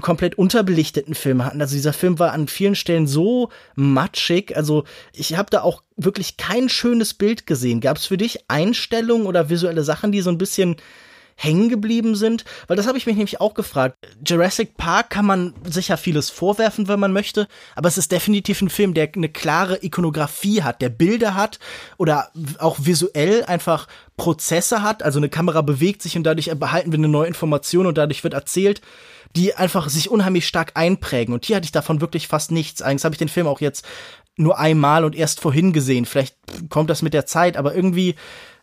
[0.00, 1.60] komplett unterbelichteten Filme hatten.
[1.60, 4.56] Also dieser Film war an vielen Stellen so matschig.
[4.56, 7.80] Also ich habe da auch wirklich kein schönes Bild gesehen.
[7.80, 10.76] Gab es für dich Einstellungen oder visuelle Sachen, die so ein bisschen
[11.36, 12.44] hängen geblieben sind?
[12.66, 13.96] Weil das habe ich mich nämlich auch gefragt.
[14.24, 18.70] Jurassic Park kann man sicher vieles vorwerfen, wenn man möchte, aber es ist definitiv ein
[18.70, 21.58] Film, der eine klare Ikonografie hat, der Bilder hat
[21.96, 25.02] oder auch visuell einfach Prozesse hat.
[25.02, 28.34] Also eine Kamera bewegt sich und dadurch behalten wir eine neue Information und dadurch wird
[28.34, 28.80] erzählt
[29.36, 31.34] die einfach sich unheimlich stark einprägen.
[31.34, 32.82] Und hier hatte ich davon wirklich fast nichts.
[32.82, 33.84] Eigentlich habe ich den Film auch jetzt
[34.36, 36.06] nur einmal und erst vorhin gesehen.
[36.06, 36.36] Vielleicht
[36.68, 38.14] kommt das mit der Zeit, aber irgendwie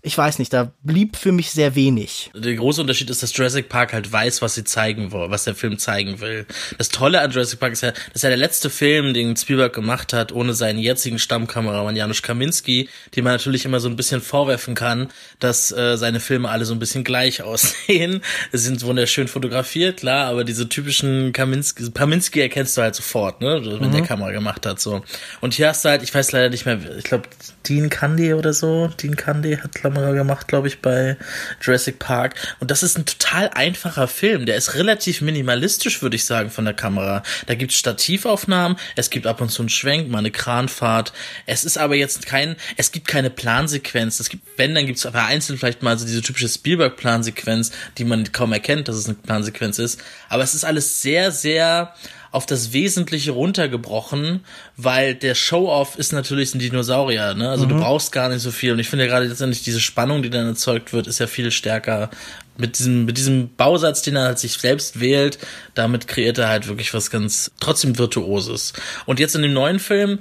[0.03, 2.31] ich weiß nicht, da blieb für mich sehr wenig.
[2.33, 5.53] Der große Unterschied ist, dass Jurassic Park halt weiß, was sie zeigen wollen, was der
[5.53, 6.47] Film zeigen will.
[6.79, 9.73] Das Tolle an Jurassic Park ist ja, das ist ja der letzte Film, den Spielberg
[9.73, 14.21] gemacht hat, ohne seinen jetzigen Stammkameramann Janusz Kaminski, dem man natürlich immer so ein bisschen
[14.21, 18.21] vorwerfen kann, dass äh, seine Filme alle so ein bisschen gleich aussehen.
[18.51, 23.61] Sie sind wunderschön fotografiert, klar, aber diese typischen Kaminski, Kaminski erkennst du halt sofort, ne,
[23.63, 23.91] wenn mhm.
[23.91, 25.03] der Kamera gemacht hat, so.
[25.41, 27.29] Und hier hast du halt, ich weiß leider nicht mehr, ich glaube,
[27.67, 31.17] Dean Candy oder so, Dean Candy hat, glaube Kamera gemacht, glaube ich, bei
[31.61, 32.35] Jurassic Park.
[32.59, 34.45] Und das ist ein total einfacher Film.
[34.45, 37.23] Der ist relativ minimalistisch, würde ich sagen, von der Kamera.
[37.47, 41.11] Da gibt es Stativaufnahmen, es gibt ab und zu einen Schwenk, mal eine Kranfahrt.
[41.45, 44.19] Es ist aber jetzt kein, es gibt keine Plansequenz.
[44.19, 48.31] Es gibt, wenn, dann gibt es vereinzelt vielleicht mal so diese typische Spielberg-Plansequenz, die man
[48.31, 50.01] kaum erkennt, dass es eine Plansequenz ist.
[50.29, 51.93] Aber es ist alles sehr, sehr
[52.31, 54.45] auf das Wesentliche runtergebrochen,
[54.77, 57.49] weil der Show-Off ist natürlich ein Dinosaurier, ne?
[57.49, 57.69] Also mhm.
[57.69, 58.71] du brauchst gar nicht so viel.
[58.71, 61.51] Und ich finde ja gerade letztendlich diese Spannung, die dann erzeugt wird, ist ja viel
[61.51, 62.09] stärker
[62.57, 65.39] mit diesem, mit diesem Bausatz, den er halt sich selbst wählt,
[65.73, 68.71] damit kreiert er halt wirklich was ganz trotzdem Virtuoses.
[69.05, 70.19] Und jetzt in dem neuen Film,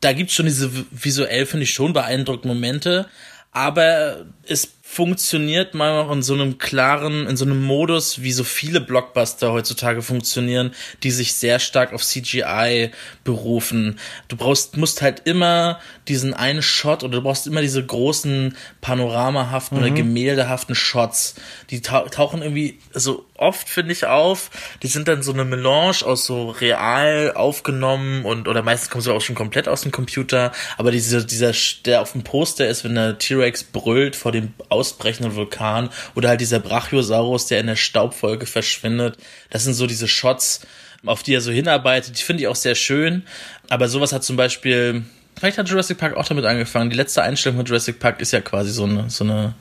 [0.00, 3.06] da gibt's schon diese visuell, finde ich, schon beeindruckende Momente,
[3.50, 8.42] aber es funktioniert mal auch in so einem klaren, in so einem Modus, wie so
[8.42, 10.72] viele Blockbuster heutzutage funktionieren,
[11.02, 12.90] die sich sehr stark auf CGI
[13.22, 14.00] berufen.
[14.28, 15.78] Du brauchst, musst halt immer
[16.08, 19.84] diesen einen Shot oder du brauchst immer diese großen panoramahaften mhm.
[19.84, 21.34] oder gemäldehaften Shots.
[21.68, 24.50] Die tauchen irgendwie so oft, finde ich, auf.
[24.82, 29.12] Die sind dann so eine Melange aus so real aufgenommen und, oder meistens kommen sie
[29.12, 30.52] auch schon komplett aus dem Computer.
[30.76, 31.52] Aber diese, dieser,
[31.84, 36.40] der auf dem Poster ist, wenn der T-Rex brüllt vor dem ausbrechenden Vulkan oder halt
[36.40, 39.16] dieser Brachiosaurus, der in der Staubwolke verschwindet.
[39.50, 40.60] Das sind so diese Shots,
[41.06, 42.18] auf die er so hinarbeitet.
[42.18, 43.24] Die finde ich auch sehr schön.
[43.68, 45.04] Aber sowas hat zum Beispiel,
[45.38, 46.90] vielleicht hat Jurassic Park auch damit angefangen.
[46.90, 49.54] Die letzte Einstellung von Jurassic Park ist ja quasi so eine, so eine,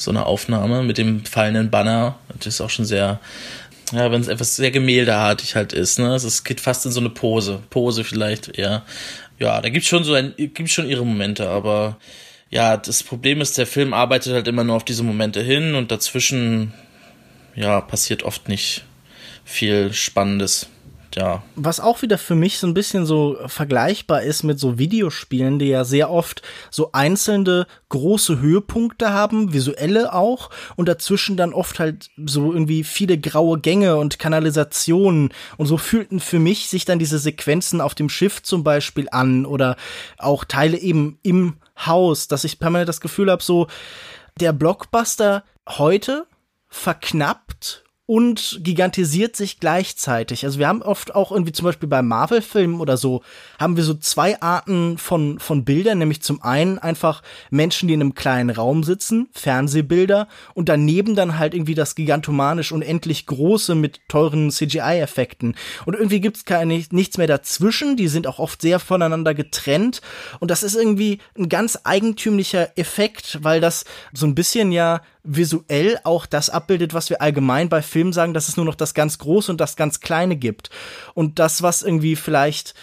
[0.00, 2.18] so eine Aufnahme mit dem fallenden Banner.
[2.38, 3.20] Das ist auch schon sehr,
[3.92, 6.14] ja, wenn es etwas sehr gemäldeartig halt ist, ne?
[6.14, 7.60] Es geht fast in so eine Pose.
[7.70, 8.82] Pose vielleicht, eher.
[9.38, 11.98] Ja, da gibt's schon so ein, gibt's schon ihre Momente, aber
[12.50, 15.92] ja, das Problem ist, der Film arbeitet halt immer nur auf diese Momente hin und
[15.92, 16.72] dazwischen,
[17.54, 18.84] ja, passiert oft nicht
[19.44, 20.68] viel Spannendes.
[21.16, 21.42] Ja.
[21.56, 25.66] Was auch wieder für mich so ein bisschen so vergleichbar ist mit so Videospielen, die
[25.66, 32.10] ja sehr oft so einzelne große Höhepunkte haben, visuelle auch, und dazwischen dann oft halt
[32.24, 35.30] so irgendwie viele graue Gänge und Kanalisationen.
[35.56, 39.46] Und so fühlten für mich sich dann diese Sequenzen auf dem Schiff zum Beispiel an
[39.46, 39.76] oder
[40.18, 41.56] auch Teile eben im
[41.86, 43.66] Haus, dass ich permanent das Gefühl habe, so
[44.40, 46.26] der Blockbuster heute
[46.68, 50.44] verknappt und gigantisiert sich gleichzeitig.
[50.44, 53.22] Also wir haben oft auch irgendwie zum Beispiel bei Marvel-Filmen oder so,
[53.56, 58.00] haben wir so zwei Arten von, von Bildern, nämlich zum einen einfach Menschen, die in
[58.00, 64.00] einem kleinen Raum sitzen, Fernsehbilder und daneben dann halt irgendwie das gigantomanisch unendlich große mit
[64.08, 65.54] teuren CGI-Effekten.
[65.86, 70.00] Und irgendwie gibt's keine, nichts mehr dazwischen, die sind auch oft sehr voneinander getrennt
[70.40, 75.98] und das ist irgendwie ein ganz eigentümlicher Effekt, weil das so ein bisschen ja visuell
[76.04, 79.18] auch das abbildet, was wir allgemein bei Filmen sagen, dass es nur noch das ganz
[79.18, 80.70] Große und das ganz Kleine gibt.
[81.14, 82.74] Und das, was irgendwie vielleicht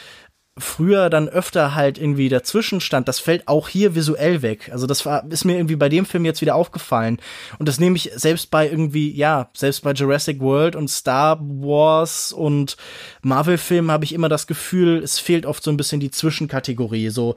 [0.57, 4.69] früher dann öfter halt irgendwie dazwischen stand, das fällt auch hier visuell weg.
[4.71, 7.19] Also das war, ist mir irgendwie bei dem Film jetzt wieder aufgefallen.
[7.59, 12.31] Und das nehme ich selbst bei irgendwie, ja, selbst bei Jurassic World und Star Wars
[12.31, 12.77] und
[13.21, 17.09] Marvel-Filmen habe ich immer das Gefühl, es fehlt oft so ein bisschen die Zwischenkategorie.
[17.09, 17.35] So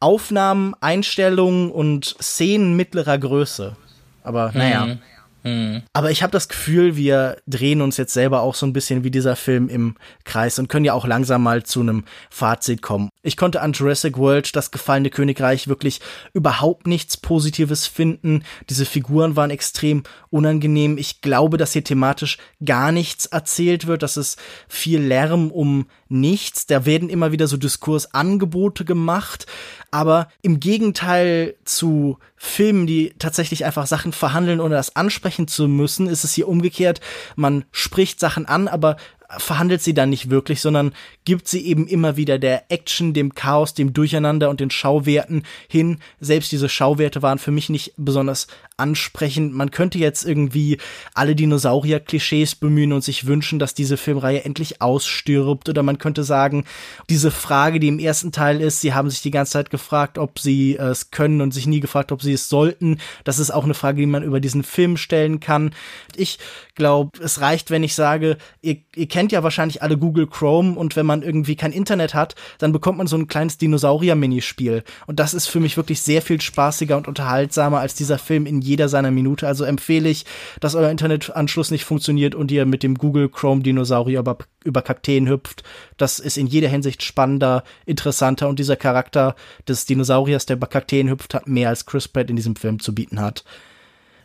[0.00, 3.76] Aufnahmen, Einstellungen und Szenen mittlerer Größe.
[4.22, 4.98] Aber naja.
[5.42, 5.82] Mhm.
[5.92, 9.10] Aber ich habe das Gefühl, wir drehen uns jetzt selber auch so ein bisschen wie
[9.10, 13.10] dieser Film im Kreis und können ja auch langsam mal zu einem Fazit kommen.
[13.22, 16.00] Ich konnte an Jurassic World, das gefallene Königreich, wirklich
[16.32, 18.44] überhaupt nichts Positives finden.
[18.68, 20.98] Diese Figuren waren extrem unangenehm.
[20.98, 24.02] Ich glaube, dass hier thematisch gar nichts erzählt wird.
[24.02, 24.38] Das ist
[24.68, 26.66] viel Lärm um nichts.
[26.66, 29.46] Da werden immer wieder so Diskursangebote gemacht.
[29.90, 36.06] Aber im Gegenteil zu Filmen, die tatsächlich einfach Sachen verhandeln, ohne das ansprechen zu müssen,
[36.06, 37.02] ist es hier umgekehrt.
[37.36, 38.96] Man spricht Sachen an, aber
[39.38, 40.92] verhandelt sie dann nicht wirklich, sondern
[41.24, 45.98] gibt sie eben immer wieder der Action, dem Chaos, dem Durcheinander und den Schauwerten hin.
[46.18, 49.54] Selbst diese Schauwerte waren für mich nicht besonders ansprechend.
[49.54, 50.78] Man könnte jetzt irgendwie
[51.14, 55.68] alle Dinosaurier-Klischees bemühen und sich wünschen, dass diese Filmreihe endlich ausstirbt.
[55.68, 56.64] Oder man könnte sagen,
[57.08, 60.38] diese Frage, die im ersten Teil ist, sie haben sich die ganze Zeit gefragt, ob
[60.38, 62.98] sie es können und sich nie gefragt, ob sie es sollten.
[63.24, 65.72] Das ist auch eine Frage, die man über diesen Film stellen kann.
[66.16, 66.38] Ich
[66.74, 70.96] glaube, es reicht, wenn ich sage, ihr, ihr kennt ja wahrscheinlich alle Google Chrome und
[70.96, 74.84] wenn man irgendwie kein Internet hat, dann bekommt man so ein kleines Dinosaurier-Minispiel.
[75.06, 78.60] Und das ist für mich wirklich sehr viel spaßiger und unterhaltsamer als dieser Film in
[78.60, 79.46] jeder seiner Minute.
[79.46, 80.24] Also empfehle ich,
[80.60, 85.28] dass euer Internetanschluss nicht funktioniert und ihr mit dem Google Chrome Dinosaurier über, über Kakteen
[85.28, 85.62] hüpft.
[85.96, 89.34] Das ist in jeder Hinsicht spannender, interessanter und dieser Charakter
[89.68, 92.94] des Dinosauriers, der über Kakteen hüpft, hat mehr als Chris Pratt in diesem Film zu
[92.94, 93.44] bieten hat.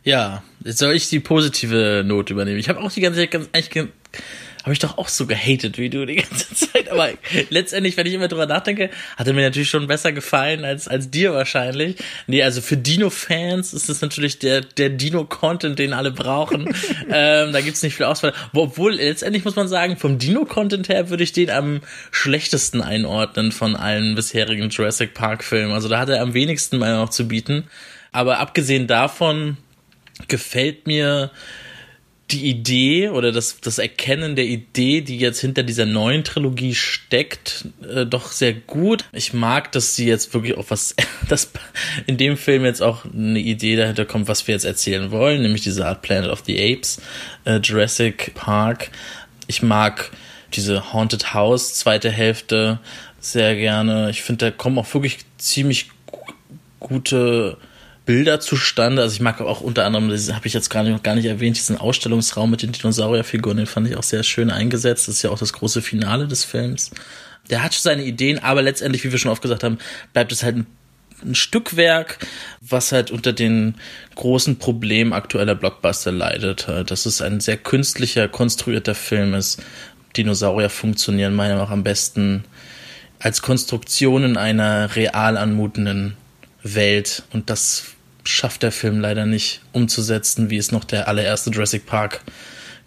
[0.06, 2.60] Ja, jetzt soll ich die positive Note übernehmen.
[2.60, 3.88] Ich habe auch die ganze Zeit ganz, eigentlich
[4.66, 6.88] habe ich doch auch so gehatet wie du die ganze Zeit.
[6.90, 7.10] Aber
[7.50, 11.08] letztendlich, wenn ich immer drüber nachdenke, hat er mir natürlich schon besser gefallen als, als
[11.08, 11.98] dir wahrscheinlich.
[12.26, 16.74] Nee, also für Dino-Fans ist das natürlich der, der Dino-Content, den alle brauchen.
[17.12, 18.32] ähm, da gibt's nicht viel Auswahl.
[18.54, 23.76] Obwohl, letztendlich muss man sagen, vom Dino-Content her würde ich den am schlechtesten einordnen von
[23.76, 25.74] allen bisherigen Jurassic Park-Filmen.
[25.74, 27.68] Also da hat er am wenigsten mal noch zu bieten.
[28.10, 29.58] Aber abgesehen davon
[30.26, 31.30] gefällt mir
[32.30, 37.66] die Idee oder das, das Erkennen der Idee, die jetzt hinter dieser neuen Trilogie steckt,
[37.88, 39.04] äh, doch sehr gut.
[39.12, 40.96] Ich mag, dass sie jetzt wirklich auch was,
[41.28, 41.52] dass
[42.06, 45.62] in dem Film jetzt auch eine Idee dahinter kommt, was wir jetzt erzählen wollen, nämlich
[45.62, 47.00] diese Art Planet of the Apes,
[47.44, 48.90] äh, Jurassic Park.
[49.46, 50.10] Ich mag
[50.54, 52.80] diese Haunted House zweite Hälfte
[53.20, 54.10] sehr gerne.
[54.10, 55.90] Ich finde, da kommen auch wirklich ziemlich
[56.80, 57.56] gute
[58.06, 59.02] Bilder zustande.
[59.02, 61.56] Also ich mag auch unter anderem, das habe ich jetzt gar nicht, gar nicht erwähnt,
[61.56, 65.08] diesen Ausstellungsraum mit den Dinosaurierfiguren, den fand ich auch sehr schön eingesetzt.
[65.08, 66.92] Das ist ja auch das große Finale des Films.
[67.50, 69.78] Der hat schon seine Ideen, aber letztendlich, wie wir schon oft gesagt haben,
[70.12, 70.66] bleibt es halt ein,
[71.22, 72.18] ein Stückwerk,
[72.60, 73.74] was halt unter den
[74.14, 76.68] großen Problemen aktueller Blockbuster leidet.
[76.86, 79.62] Dass es ein sehr künstlicher, konstruierter Film ist.
[80.16, 82.44] Dinosaurier funktionieren meiner Meinung nach am besten
[83.18, 86.16] als Konstruktionen einer real anmutenden
[86.62, 87.22] Welt.
[87.32, 87.95] Und das
[88.28, 92.22] schafft der Film leider nicht umzusetzen, wie es noch der allererste Jurassic Park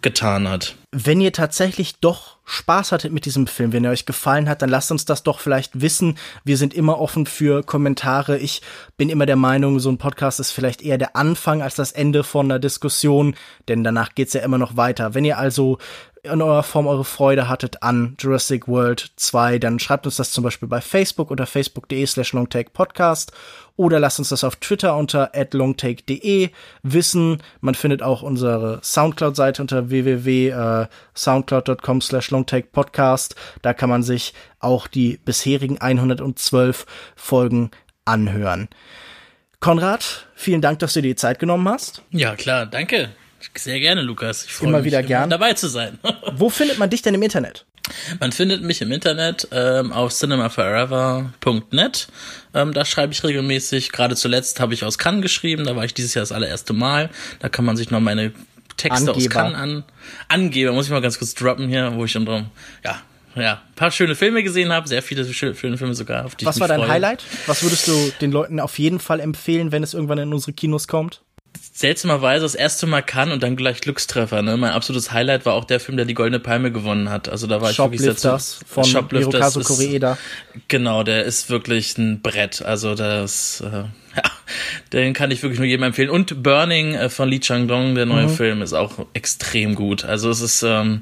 [0.02, 0.76] getan hat.
[0.92, 4.70] Wenn ihr tatsächlich doch Spaß hattet mit diesem Film, wenn er euch gefallen hat, dann
[4.70, 6.18] lasst uns das doch vielleicht wissen.
[6.44, 8.38] Wir sind immer offen für Kommentare.
[8.38, 8.60] Ich
[8.96, 12.24] bin immer der Meinung, so ein Podcast ist vielleicht eher der Anfang als das Ende
[12.24, 13.36] von einer Diskussion,
[13.68, 15.14] denn danach geht's ja immer noch weiter.
[15.14, 15.78] Wenn ihr also
[16.22, 20.44] in eurer Form eure Freude hattet an Jurassic World 2, dann schreibt uns das zum
[20.44, 23.32] Beispiel bei Facebook unter facebook.de slash longtakepodcast
[23.80, 26.50] oder lasst uns das auf Twitter unter longtake.de
[26.82, 27.42] wissen.
[27.62, 33.36] Man findet auch unsere Soundcloud-Seite unter www.soundcloud.com slash longtakepodcast.
[33.62, 36.84] Da kann man sich auch die bisherigen 112
[37.16, 37.70] Folgen
[38.04, 38.68] anhören.
[39.60, 42.02] Konrad, vielen Dank, dass du dir die Zeit genommen hast.
[42.10, 43.08] Ja, klar, danke.
[43.56, 44.44] Sehr gerne, Lukas.
[44.44, 45.30] Ich freue immer mich, wieder gern.
[45.30, 45.98] dabei zu sein.
[46.34, 47.64] Wo findet man dich denn im Internet?
[48.18, 52.08] Man findet mich im Internet ähm, auf cinemaforever.net.
[52.54, 53.92] Ähm, da schreibe ich regelmäßig.
[53.92, 55.64] Gerade zuletzt habe ich aus Cannes geschrieben.
[55.64, 57.10] Da war ich dieses Jahr das allererste Mal.
[57.38, 58.32] Da kann man sich noch meine
[58.76, 59.16] Texte Angeber.
[59.16, 59.84] aus Cannes an
[60.28, 60.74] angeben.
[60.74, 62.46] Muss ich mal ganz kurz droppen hier, wo ich unter
[62.84, 63.00] ja
[63.36, 66.24] ja, ein paar schöne Filme gesehen habe, sehr viele schöne Filme sogar.
[66.24, 66.88] Auf die Was war dein freue.
[66.88, 67.24] Highlight?
[67.46, 70.88] Was würdest du den Leuten auf jeden Fall empfehlen, wenn es irgendwann in unsere Kinos
[70.88, 71.22] kommt?
[71.72, 74.42] Seltsamerweise das erste Mal kann und dann gleich Glückstreffer.
[74.42, 74.56] Ne?
[74.56, 77.28] Mein absolutes Highlight war auch der Film, der die Goldene Palme gewonnen hat.
[77.28, 80.18] Also da war ich wirklich sehr zu, von Shoplifters Hirokazu Koreeda.
[80.68, 82.62] Genau, der ist wirklich ein Brett.
[82.62, 83.66] Also das, äh,
[84.16, 84.22] ja,
[84.92, 86.10] den kann ich wirklich nur jedem empfehlen.
[86.10, 88.36] Und Burning äh, von Lee Chang-dong, der neue mhm.
[88.36, 90.04] Film, ist auch extrem gut.
[90.04, 91.00] Also es ist ähm,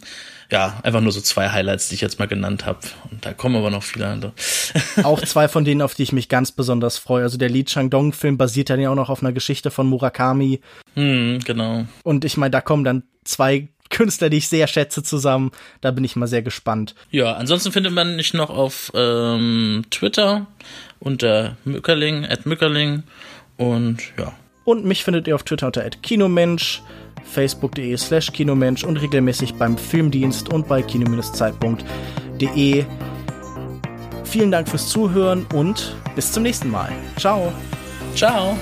[0.51, 2.80] ja, einfach nur so zwei Highlights, die ich jetzt mal genannt habe.
[3.11, 4.32] Und da kommen aber noch viele andere.
[5.03, 7.22] auch zwei von denen, auf die ich mich ganz besonders freue.
[7.22, 10.61] Also der Lee Chang-dong-Film basiert dann ja auch noch auf einer Geschichte von Murakami.
[10.94, 11.84] Hm, genau.
[12.03, 15.51] Und ich meine, da kommen dann zwei Künstler, die ich sehr schätze, zusammen.
[15.80, 16.94] Da bin ich mal sehr gespannt.
[17.11, 20.46] Ja, ansonsten findet man mich noch auf ähm, Twitter
[20.99, 23.03] unter Mückerling, at Mückerling.
[23.57, 24.32] Und ja.
[24.64, 26.82] Und mich findet ihr auf Twitter unter Kinomensch
[27.28, 32.84] facebook.de slash Kinomensch und regelmäßig beim Filmdienst und bei kino-zeit.de.
[34.24, 36.90] Vielen Dank fürs Zuhören und bis zum nächsten Mal.
[37.16, 37.52] Ciao.
[38.14, 38.56] Ciao.